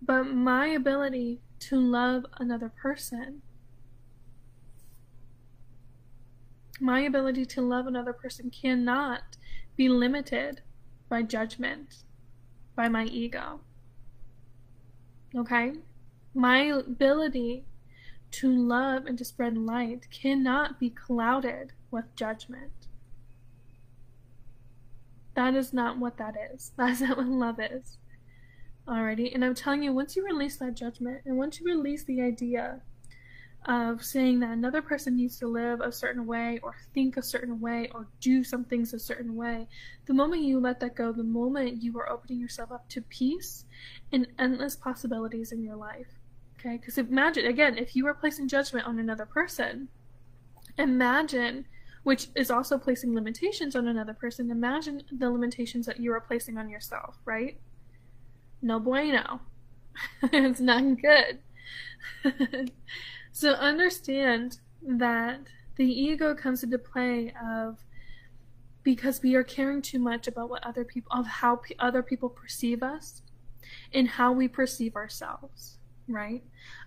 But 0.00 0.24
my 0.24 0.68
ability 0.68 1.40
to 1.60 1.76
love 1.76 2.24
another 2.38 2.70
person 2.70 3.42
My 6.80 7.00
ability 7.00 7.44
to 7.46 7.60
love 7.62 7.86
another 7.86 8.12
person 8.12 8.50
cannot 8.50 9.36
be 9.76 9.88
limited 9.88 10.62
by 11.08 11.22
judgment, 11.22 12.04
by 12.78 12.88
my 12.88 13.06
ego. 13.06 13.58
Okay? 15.36 15.72
My 16.32 16.60
ability 16.60 17.64
to 18.30 18.48
love 18.48 19.04
and 19.06 19.18
to 19.18 19.24
spread 19.24 19.58
light 19.58 20.06
cannot 20.12 20.78
be 20.78 20.88
clouded 20.88 21.72
with 21.90 22.14
judgment. 22.14 22.70
That 25.34 25.56
is 25.56 25.72
not 25.72 25.98
what 25.98 26.18
that 26.18 26.36
is. 26.54 26.70
That's 26.78 27.00
not 27.00 27.16
what 27.16 27.26
love 27.26 27.58
is. 27.58 27.98
Alrighty? 28.86 29.34
And 29.34 29.44
I'm 29.44 29.56
telling 29.56 29.82
you, 29.82 29.92
once 29.92 30.14
you 30.14 30.24
release 30.24 30.56
that 30.58 30.74
judgment 30.74 31.22
and 31.26 31.36
once 31.36 31.58
you 31.58 31.66
release 31.66 32.04
the 32.04 32.22
idea 32.22 32.82
of 33.68 34.02
saying 34.02 34.40
that 34.40 34.50
another 34.50 34.80
person 34.80 35.14
needs 35.14 35.38
to 35.38 35.46
live 35.46 35.82
a 35.82 35.92
certain 35.92 36.26
way 36.26 36.58
or 36.62 36.74
think 36.94 37.18
a 37.18 37.22
certain 37.22 37.60
way 37.60 37.90
or 37.94 38.08
do 38.20 38.42
some 38.42 38.64
things 38.64 38.94
a 38.94 38.98
certain 38.98 39.36
way, 39.36 39.68
the 40.06 40.14
moment 40.14 40.42
you 40.42 40.58
let 40.58 40.80
that 40.80 40.96
go, 40.96 41.12
the 41.12 41.22
moment 41.22 41.82
you 41.82 41.96
are 41.98 42.08
opening 42.08 42.40
yourself 42.40 42.72
up 42.72 42.88
to 42.88 43.02
peace 43.02 43.66
and 44.10 44.26
endless 44.38 44.74
possibilities 44.74 45.52
in 45.52 45.62
your 45.62 45.76
life. 45.76 46.08
Okay? 46.58 46.78
Because 46.78 46.96
imagine, 46.96 47.44
again, 47.44 47.76
if 47.76 47.94
you 47.94 48.06
are 48.06 48.14
placing 48.14 48.48
judgment 48.48 48.86
on 48.86 48.98
another 48.98 49.26
person, 49.26 49.88
imagine, 50.78 51.66
which 52.04 52.28
is 52.34 52.50
also 52.50 52.78
placing 52.78 53.14
limitations 53.14 53.76
on 53.76 53.86
another 53.86 54.14
person, 54.14 54.50
imagine 54.50 55.02
the 55.12 55.30
limitations 55.30 55.84
that 55.84 56.00
you 56.00 56.10
are 56.12 56.20
placing 56.20 56.56
on 56.56 56.70
yourself, 56.70 57.18
right? 57.26 57.60
No 58.62 58.80
bueno. 58.80 59.40
it's 60.22 60.60
not 60.60 60.82
good. 61.02 61.40
So 63.32 63.52
understand 63.52 64.58
that 64.82 65.40
the 65.76 65.86
ego 65.86 66.34
comes 66.34 66.62
into 66.62 66.78
play 66.78 67.32
of 67.44 67.78
because 68.82 69.22
we 69.22 69.34
are 69.34 69.44
caring 69.44 69.82
too 69.82 69.98
much 69.98 70.26
about 70.26 70.50
what 70.50 70.64
other 70.64 70.84
people 70.84 71.12
of 71.12 71.26
how 71.26 71.56
p- 71.56 71.74
other 71.78 72.02
people 72.02 72.28
perceive 72.28 72.82
us 72.82 73.22
and 73.92 74.08
how 74.08 74.32
we 74.32 74.48
perceive 74.48 74.96
ourselves 74.96 75.78
right? 76.08 76.42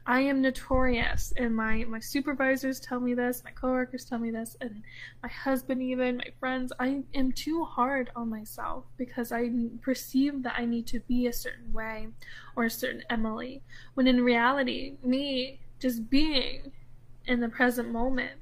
I 0.05 0.21
am 0.21 0.41
notorious 0.41 1.31
and 1.37 1.55
my 1.55 1.85
my 1.87 1.99
supervisors 1.99 2.79
tell 2.79 2.99
me 2.99 3.13
this 3.13 3.43
my 3.45 3.51
coworkers 3.51 4.03
tell 4.03 4.17
me 4.17 4.31
this 4.31 4.57
and 4.59 4.81
my 5.21 5.29
husband 5.29 5.81
even 5.81 6.17
my 6.17 6.31
friends. 6.39 6.73
I 6.79 7.03
am 7.13 7.31
too 7.31 7.63
hard 7.63 8.09
on 8.15 8.29
myself 8.29 8.85
because 8.97 9.31
i 9.31 9.49
perceive 9.81 10.41
that 10.43 10.55
i 10.57 10.65
need 10.65 10.87
to 10.87 10.99
be 11.01 11.27
a 11.27 11.33
certain 11.33 11.71
way 11.71 12.07
or 12.55 12.65
a 12.65 12.69
certain 12.69 13.03
emily 13.09 13.61
when 13.93 14.07
in 14.07 14.23
reality 14.23 14.95
me 15.03 15.59
just 15.81 16.09
being 16.09 16.71
in 17.25 17.41
the 17.41 17.49
present 17.49 17.89
moment 17.89 18.39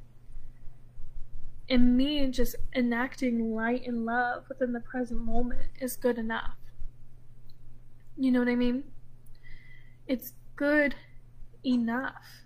and 1.69 1.95
me 1.95 2.27
just 2.27 2.55
enacting 2.75 3.55
light 3.55 3.87
and 3.87 4.05
love 4.05 4.43
within 4.49 4.73
the 4.73 4.79
present 4.81 5.21
moment 5.21 5.69
is 5.79 5.95
good 5.95 6.17
enough. 6.17 6.55
You 8.17 8.31
know 8.31 8.39
what 8.39 8.49
I 8.49 8.55
mean? 8.55 8.83
It's 10.07 10.33
good 10.55 10.95
enough. 11.63 12.43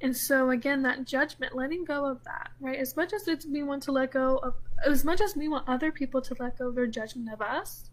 And 0.00 0.16
so 0.16 0.50
again, 0.50 0.82
that 0.84 1.04
judgment, 1.04 1.56
letting 1.56 1.84
go 1.84 2.06
of 2.06 2.22
that, 2.24 2.50
right? 2.60 2.78
As 2.78 2.96
much 2.96 3.12
as 3.12 3.26
it's 3.26 3.44
we 3.44 3.64
want 3.64 3.82
to 3.82 3.92
let 3.92 4.12
go 4.12 4.36
of, 4.38 4.54
as 4.86 5.04
much 5.04 5.20
as 5.20 5.34
we 5.36 5.48
want 5.48 5.68
other 5.68 5.90
people 5.90 6.22
to 6.22 6.36
let 6.38 6.56
go 6.56 6.68
of 6.68 6.76
their 6.76 6.86
judgment 6.86 7.32
of 7.32 7.42
us, 7.42 7.90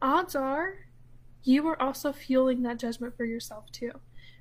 odds 0.00 0.34
are 0.34 0.83
you 1.44 1.66
are 1.68 1.80
also 1.80 2.12
fueling 2.12 2.62
that 2.62 2.78
judgment 2.78 3.16
for 3.16 3.24
yourself 3.24 3.70
too. 3.70 3.92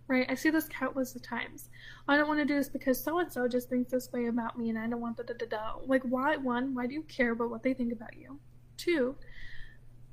Right? 0.08 0.26
I 0.30 0.36
see 0.36 0.50
this 0.50 0.68
countless 0.68 1.16
of 1.16 1.22
times. 1.22 1.70
I 2.08 2.18
don't 2.18 2.28
want 2.28 2.42
to 2.42 2.46
do 2.46 2.56
this 2.56 2.68
because 2.68 3.02
so 3.02 3.20
and 3.20 3.32
so 3.32 3.48
just 3.48 3.70
thinks 3.70 3.92
this 3.92 4.12
way 4.12 4.26
about 4.26 4.60
me 4.60 4.70
and 4.70 4.78
I 4.78 4.88
don't 4.88 5.00
want 5.00 5.18
da 5.18 5.24
da 5.24 5.34
da 5.34 5.46
da. 5.46 5.74
Like, 5.86 6.04
why? 6.04 6.36
One, 6.36 6.76
why 6.76 6.88
do 6.88 6.94
you 6.94 7.04
care 7.04 7.32
about 7.32 7.50
what 7.50 7.64
they 7.64 7.74
think 7.74 7.94
about 7.94 8.18
you? 8.18 8.40
Two, 8.76 9.16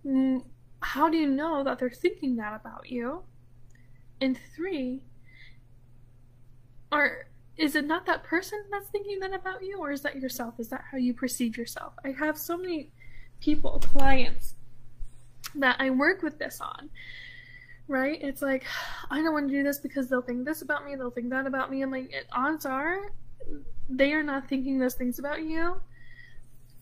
mm, 0.06 0.44
how 0.80 1.08
do 1.08 1.16
you 1.16 1.26
know 1.26 1.64
that 1.64 1.78
they're 1.78 1.90
thinking 1.90 2.36
that 2.36 2.54
about 2.54 2.88
you? 2.88 3.22
And 4.20 4.38
three, 4.54 5.02
are 6.92 7.26
is 7.56 7.74
it 7.74 7.86
not 7.86 8.06
that 8.06 8.24
person 8.24 8.58
that's 8.70 8.88
thinking 8.88 9.20
that 9.20 9.34
about 9.34 9.62
you 9.62 9.78
or 9.78 9.90
is 9.90 10.00
that 10.02 10.16
yourself 10.16 10.54
is 10.58 10.68
that 10.68 10.82
how 10.90 10.96
you 10.96 11.12
perceive 11.12 11.56
yourself 11.56 11.92
i 12.04 12.10
have 12.10 12.36
so 12.36 12.56
many 12.56 12.90
people 13.40 13.78
clients 13.78 14.54
that 15.56 15.76
I 15.78 15.90
work 15.90 16.22
with 16.22 16.38
this 16.38 16.60
on. 16.60 16.90
Right? 17.88 18.18
It's 18.22 18.40
like, 18.40 18.64
I 19.10 19.16
don't 19.20 19.32
want 19.32 19.48
to 19.48 19.54
do 19.54 19.62
this 19.64 19.78
because 19.78 20.08
they'll 20.08 20.22
think 20.22 20.44
this 20.44 20.62
about 20.62 20.84
me, 20.84 20.94
they'll 20.94 21.10
think 21.10 21.30
that 21.30 21.46
about 21.46 21.70
me. 21.70 21.82
I'm 21.82 21.90
like, 21.90 22.12
odds 22.32 22.64
are 22.64 23.10
they 23.88 24.12
are 24.12 24.22
not 24.22 24.48
thinking 24.48 24.78
those 24.78 24.94
things 24.94 25.18
about 25.18 25.42
you. 25.42 25.80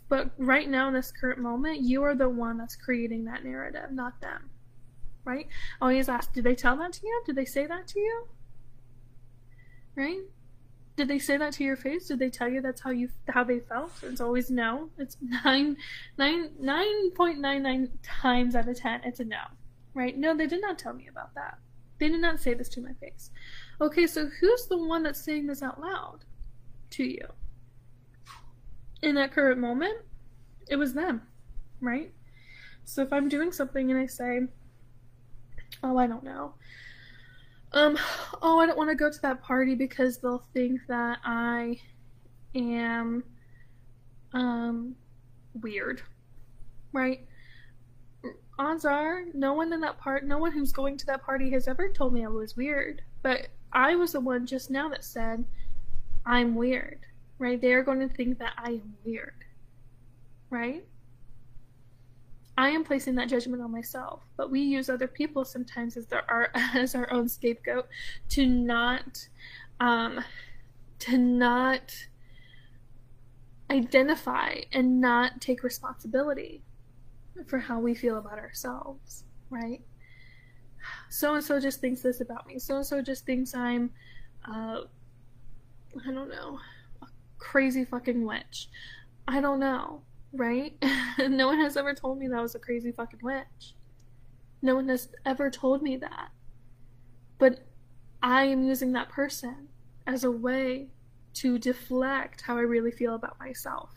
But 0.08 0.30
right 0.38 0.68
now, 0.68 0.88
in 0.88 0.94
this 0.94 1.12
current 1.12 1.38
moment, 1.38 1.80
you 1.80 2.02
are 2.02 2.14
the 2.14 2.28
one 2.28 2.56
that's 2.56 2.76
creating 2.76 3.24
that 3.24 3.44
narrative, 3.44 3.90
not 3.92 4.20
them. 4.20 4.50
Right? 5.24 5.48
Always 5.80 6.08
ask, 6.08 6.32
did 6.32 6.44
they 6.44 6.54
tell 6.54 6.76
that 6.78 6.94
to 6.94 7.06
you? 7.06 7.22
Did 7.26 7.36
they 7.36 7.44
say 7.44 7.66
that 7.66 7.86
to 7.88 8.00
you? 8.00 8.28
Right? 9.94 10.20
Did 10.98 11.06
they 11.06 11.20
say 11.20 11.36
that 11.36 11.52
to 11.52 11.62
your 11.62 11.76
face? 11.76 12.08
Did 12.08 12.18
they 12.18 12.28
tell 12.28 12.48
you 12.48 12.60
that's 12.60 12.80
how 12.80 12.90
you 12.90 13.08
how 13.28 13.44
they 13.44 13.60
felt? 13.60 13.92
It's 14.02 14.20
always 14.20 14.50
no. 14.50 14.90
It's 14.98 15.16
nine 15.44 15.76
nine 16.18 16.50
nine 16.58 17.12
point 17.12 17.38
nine 17.38 17.62
nine 17.62 17.88
times 18.02 18.56
out 18.56 18.68
of 18.68 18.76
ten. 18.76 19.02
It's 19.04 19.20
a 19.20 19.24
no, 19.24 19.44
right? 19.94 20.18
No, 20.18 20.36
they 20.36 20.48
did 20.48 20.60
not 20.60 20.76
tell 20.76 20.92
me 20.92 21.06
about 21.06 21.36
that. 21.36 21.58
They 22.00 22.08
did 22.08 22.20
not 22.20 22.40
say 22.40 22.52
this 22.52 22.68
to 22.70 22.80
my 22.80 22.94
face. 22.94 23.30
Okay, 23.80 24.08
so 24.08 24.26
who's 24.40 24.66
the 24.66 24.76
one 24.76 25.04
that's 25.04 25.22
saying 25.22 25.46
this 25.46 25.62
out 25.62 25.80
loud 25.80 26.24
to 26.90 27.04
you? 27.04 27.28
In 29.00 29.14
that 29.14 29.30
current 29.30 29.60
moment, 29.60 29.98
it 30.68 30.74
was 30.74 30.94
them, 30.94 31.22
right? 31.80 32.12
So 32.84 33.02
if 33.02 33.12
I'm 33.12 33.28
doing 33.28 33.52
something 33.52 33.88
and 33.92 34.00
I 34.00 34.06
say, 34.06 34.40
oh, 35.84 35.96
I 35.96 36.08
don't 36.08 36.24
know, 36.24 36.54
um, 37.72 37.98
oh, 38.42 38.58
I 38.58 38.66
don't 38.66 38.78
want 38.78 38.90
to 38.90 38.96
go 38.96 39.10
to 39.10 39.22
that 39.22 39.42
party 39.42 39.74
because 39.74 40.18
they'll 40.18 40.44
think 40.54 40.80
that 40.88 41.18
I 41.24 41.80
am, 42.54 43.24
um, 44.32 44.96
weird, 45.54 46.02
right? 46.92 47.26
Odds 48.58 48.84
are, 48.84 49.22
no 49.34 49.52
one 49.52 49.72
in 49.72 49.80
that 49.80 49.98
part, 49.98 50.24
no 50.24 50.38
one 50.38 50.52
who's 50.52 50.72
going 50.72 50.96
to 50.96 51.06
that 51.06 51.22
party 51.22 51.50
has 51.50 51.68
ever 51.68 51.88
told 51.88 52.12
me 52.12 52.24
I 52.24 52.28
was 52.28 52.56
weird. 52.56 53.02
But 53.22 53.48
I 53.72 53.94
was 53.96 54.12
the 54.12 54.20
one 54.20 54.46
just 54.46 54.70
now 54.70 54.88
that 54.88 55.04
said, 55.04 55.44
I'm 56.24 56.54
weird, 56.54 57.00
right? 57.38 57.60
They're 57.60 57.82
going 57.82 58.00
to 58.00 58.14
think 58.14 58.38
that 58.38 58.52
I 58.56 58.70
am 58.70 58.94
weird, 59.04 59.44
right? 60.50 60.84
I 62.58 62.70
am 62.70 62.82
placing 62.82 63.14
that 63.14 63.28
judgment 63.28 63.62
on 63.62 63.70
myself, 63.70 64.24
but 64.36 64.50
we 64.50 64.60
use 64.60 64.90
other 64.90 65.06
people 65.06 65.44
sometimes 65.44 65.96
as 65.96 66.08
our 66.12 66.50
as 66.74 66.96
our 66.96 67.10
own 67.12 67.28
scapegoat 67.28 67.86
to 68.30 68.46
not 68.46 69.28
um, 69.78 70.24
to 70.98 71.16
not 71.16 71.94
identify 73.70 74.56
and 74.72 75.00
not 75.00 75.40
take 75.40 75.62
responsibility 75.62 76.64
for 77.46 77.60
how 77.60 77.78
we 77.78 77.94
feel 77.94 78.18
about 78.18 78.40
ourselves, 78.40 79.22
right? 79.50 79.80
So 81.10 81.36
and 81.36 81.44
so 81.44 81.60
just 81.60 81.80
thinks 81.80 82.00
this 82.00 82.20
about 82.20 82.48
me. 82.48 82.58
So 82.58 82.74
and 82.74 82.86
so 82.86 83.00
just 83.00 83.24
thinks 83.24 83.54
I'm 83.54 83.90
uh, 84.44 84.80
I 86.04 86.12
don't 86.12 86.28
know, 86.28 86.58
a 87.02 87.06
crazy 87.38 87.84
fucking 87.84 88.26
witch. 88.26 88.68
I 89.28 89.40
don't 89.40 89.60
know, 89.60 90.02
right? 90.32 90.74
no 91.18 91.46
one 91.46 91.60
has 91.60 91.76
ever 91.76 91.94
told 91.94 92.18
me 92.18 92.28
that 92.28 92.38
I 92.38 92.42
was 92.42 92.54
a 92.54 92.58
crazy 92.58 92.92
fucking 92.92 93.20
witch. 93.22 93.74
No 94.62 94.74
one 94.74 94.88
has 94.88 95.08
ever 95.24 95.50
told 95.50 95.82
me 95.82 95.96
that. 95.96 96.30
But 97.38 97.60
I 98.22 98.44
am 98.44 98.64
using 98.64 98.92
that 98.92 99.08
person 99.08 99.68
as 100.06 100.24
a 100.24 100.30
way 100.30 100.88
to 101.34 101.58
deflect 101.58 102.42
how 102.42 102.56
I 102.56 102.62
really 102.62 102.90
feel 102.90 103.14
about 103.14 103.38
myself. 103.38 103.90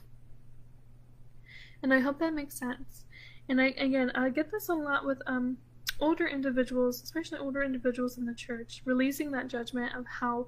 And 1.82 1.94
I 1.94 2.00
hope 2.00 2.20
that 2.20 2.34
makes 2.34 2.58
sense. 2.60 3.06
And 3.50 3.60
I 3.60 3.74
again, 3.78 4.12
I 4.14 4.30
get 4.30 4.52
this 4.52 4.70
a 4.70 4.74
lot 4.74 5.06
with 5.06 5.22
um 5.26 5.58
older 6.00 6.28
individuals, 6.28 7.02
especially 7.02 7.40
older 7.40 7.64
individuals 7.64 8.18
in 8.18 8.26
the 8.26 8.36
church, 8.36 8.82
releasing 8.86 9.32
that 9.32 9.48
judgment 9.48 9.96
of 9.96 10.06
how 10.06 10.48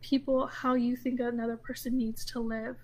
people 0.00 0.46
how 0.46 0.74
you 0.74 0.96
think 0.96 1.20
another 1.20 1.56
person 1.56 1.96
needs 1.98 2.24
to 2.26 2.40
live. 2.40 2.76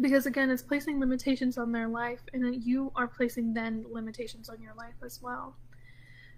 Because 0.00 0.26
again, 0.26 0.50
it's 0.50 0.62
placing 0.62 1.00
limitations 1.00 1.58
on 1.58 1.72
their 1.72 1.88
life 1.88 2.20
and 2.32 2.64
you 2.64 2.92
are 2.96 3.06
placing 3.06 3.54
then 3.54 3.84
limitations 3.90 4.48
on 4.48 4.60
your 4.60 4.74
life 4.74 4.94
as 5.04 5.22
well. 5.22 5.56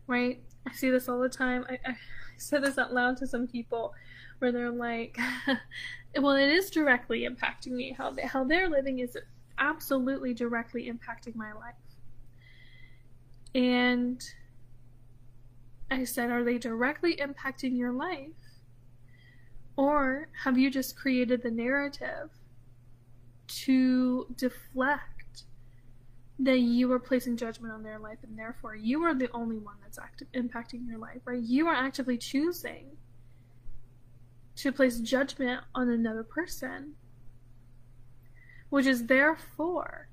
Right? 0.07 0.43
I 0.67 0.73
see 0.73 0.91
this 0.91 1.09
all 1.09 1.19
the 1.19 1.29
time. 1.29 1.65
I, 1.69 1.79
I 1.87 1.97
said 2.37 2.63
this 2.63 2.79
out 2.79 2.93
loud 2.93 3.17
to 3.19 3.27
some 3.27 3.47
people 3.47 3.95
where 4.39 4.53
they're 4.53 4.71
like, 4.71 5.19
well, 6.17 6.37
it 6.37 6.49
is 6.49 6.71
directly 6.71 7.27
impacting 7.29 7.73
me. 7.73 7.93
How, 7.97 8.11
they, 8.11 8.23
how 8.23 8.45
they're 8.45 8.69
living 8.69 9.01
is 9.01 9.17
absolutely 9.59 10.35
directly 10.35 10.91
impacting 10.91 11.35
my 11.35 11.53
life. 11.53 11.75
And 13.55 14.23
I 15.91 16.05
said, 16.05 16.31
Are 16.31 16.45
they 16.45 16.59
directly 16.59 17.17
impacting 17.17 17.77
your 17.77 17.93
life? 17.93 18.31
Or 19.77 20.29
have 20.45 20.59
you 20.59 20.71
just 20.71 20.97
created 20.97 21.43
the 21.43 21.51
narrative 21.51 22.31
to 23.49 24.27
deflect 24.37 25.45
that 26.39 26.61
you 26.61 26.91
are 26.93 27.01
placing 27.01 27.37
judgment 27.37 27.73
on 27.73 27.83
their 27.83 27.99
life 27.99 28.19
and 28.23 28.39
therefore 28.39 28.77
you 28.77 29.03
are 29.03 29.15
the 29.15 29.31
only 29.33 29.59
one 29.59 29.75
that's 29.83 29.99
active, 29.99 30.29
impacting 30.35 30.87
your 30.87 30.99
life, 30.99 31.21
right? 31.25 31.43
You 31.43 31.67
are 31.67 31.75
actively 31.75 32.17
choosing 32.17 32.97
to 34.57 34.73
place 34.73 35.01
judgment 35.01 35.63
on 35.75 35.89
another 35.89 36.23
person 36.23 36.95
which 38.71 38.87
is 38.87 39.07
therefore 39.07 40.09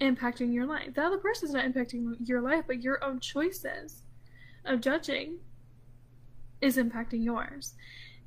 impacting 0.00 0.52
your 0.52 0.66
life. 0.66 0.94
The 0.94 1.02
other 1.02 1.18
person's 1.18 1.52
not 1.52 1.64
impacting 1.64 2.16
your 2.24 2.40
life, 2.40 2.64
but 2.66 2.82
your 2.82 3.02
own 3.02 3.20
choices 3.20 4.02
of 4.64 4.80
judging 4.80 5.38
is 6.60 6.76
impacting 6.76 7.24
yours. 7.24 7.74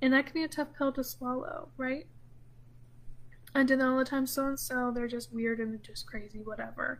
And 0.01 0.13
that 0.13 0.25
can 0.25 0.33
be 0.33 0.43
a 0.43 0.47
tough 0.47 0.69
pill 0.77 0.91
to 0.93 1.03
swallow, 1.03 1.69
right? 1.77 2.07
Did 3.63 3.79
that 3.79 3.87
all 3.87 3.97
the 3.97 4.05
time, 4.05 4.27
so 4.27 4.47
and 4.47 4.59
so, 4.59 4.91
they're 4.93 5.07
just 5.07 5.33
weird 5.33 5.59
and 5.59 5.81
just 5.81 6.05
crazy, 6.05 6.39
whatever, 6.39 6.99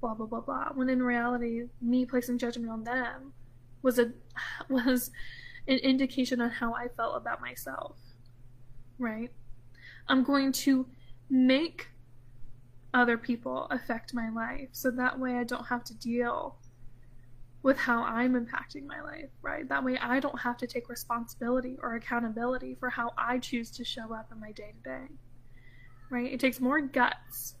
blah 0.00 0.14
blah 0.14 0.26
blah 0.26 0.40
blah. 0.40 0.68
When 0.74 0.88
in 0.88 1.02
reality, 1.02 1.62
me 1.80 2.04
placing 2.04 2.38
judgment 2.38 2.70
on 2.70 2.84
them 2.84 3.32
was 3.82 3.98
a 3.98 4.12
was 4.68 5.10
an 5.66 5.78
indication 5.78 6.40
on 6.40 6.50
how 6.50 6.74
I 6.74 6.88
felt 6.88 7.16
about 7.16 7.40
myself. 7.40 7.96
Right? 8.98 9.30
I'm 10.08 10.22
going 10.22 10.52
to 10.52 10.86
make 11.30 11.88
other 12.92 13.18
people 13.18 13.66
affect 13.70 14.14
my 14.14 14.28
life 14.28 14.68
so 14.72 14.90
that 14.90 15.18
way 15.18 15.34
I 15.36 15.44
don't 15.44 15.66
have 15.66 15.82
to 15.84 15.94
deal 15.94 16.56
with 17.62 17.78
how 17.78 18.02
I'm 18.04 18.34
impacting 18.34 18.86
my 18.86 19.00
life, 19.00 19.30
right? 19.40 19.66
That 19.68 19.82
way 19.82 19.96
I 19.96 20.20
don't 20.20 20.38
have 20.38 20.58
to 20.58 20.66
take 20.66 20.90
responsibility 20.90 21.78
or 21.82 21.94
accountability 21.94 22.76
for 22.78 22.90
how 22.90 23.12
I 23.16 23.38
choose 23.38 23.70
to 23.72 23.84
show 23.84 24.14
up 24.14 24.30
in 24.30 24.38
my 24.38 24.52
day 24.52 24.74
to 24.76 24.88
day, 24.90 25.06
right? 26.10 26.32
It 26.32 26.40
takes 26.40 26.60
more 26.60 26.80
guts 26.80 27.56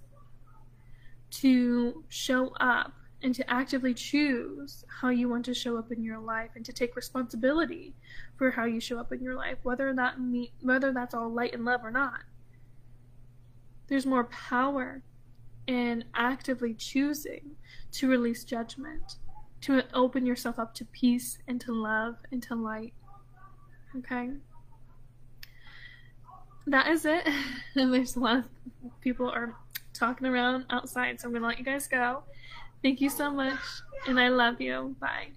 to 1.30 2.04
show 2.08 2.48
up 2.60 2.92
and 3.22 3.34
to 3.34 3.50
actively 3.50 3.94
choose 3.94 4.84
how 5.00 5.08
you 5.08 5.28
want 5.28 5.44
to 5.46 5.54
show 5.54 5.78
up 5.78 5.90
in 5.90 6.02
your 6.02 6.18
life 6.18 6.50
and 6.54 6.64
to 6.64 6.72
take 6.72 6.94
responsibility 6.94 7.94
for 8.36 8.50
how 8.50 8.64
you 8.64 8.80
show 8.80 8.98
up 8.98 9.12
in 9.12 9.22
your 9.22 9.34
life, 9.34 9.58
whether 9.62 9.94
that 9.94 10.20
me- 10.20 10.52
whether 10.60 10.92
that's 10.92 11.14
all 11.14 11.30
light 11.30 11.54
and 11.54 11.64
love 11.64 11.80
or 11.82 11.90
not 11.90 12.20
there's 13.88 14.06
more 14.06 14.24
power 14.24 15.02
in 15.66 16.04
actively 16.14 16.74
choosing 16.74 17.56
to 17.92 18.08
release 18.08 18.44
judgment, 18.44 19.16
to 19.62 19.84
open 19.94 20.26
yourself 20.26 20.58
up 20.58 20.74
to 20.74 20.84
peace 20.86 21.38
and 21.48 21.60
to 21.60 21.72
love 21.72 22.16
and 22.30 22.42
to 22.42 22.54
light. 22.54 22.92
Okay? 23.96 24.30
That 26.66 26.88
is 26.88 27.04
it. 27.04 27.28
there's 27.74 28.16
a 28.16 28.20
lot 28.20 28.38
of 28.38 28.44
people 29.00 29.28
are 29.28 29.54
talking 29.92 30.26
around 30.26 30.66
outside, 30.70 31.20
so 31.20 31.28
I'm 31.28 31.32
to 31.42 31.48
let 31.48 31.58
you 31.58 31.64
guys 31.64 31.86
go. 31.86 32.22
Thank 32.82 33.00
you 33.00 33.08
so 33.08 33.30
much, 33.30 33.60
and 34.06 34.18
I 34.18 34.28
love 34.28 34.60
you. 34.60 34.96
Bye. 35.00 35.28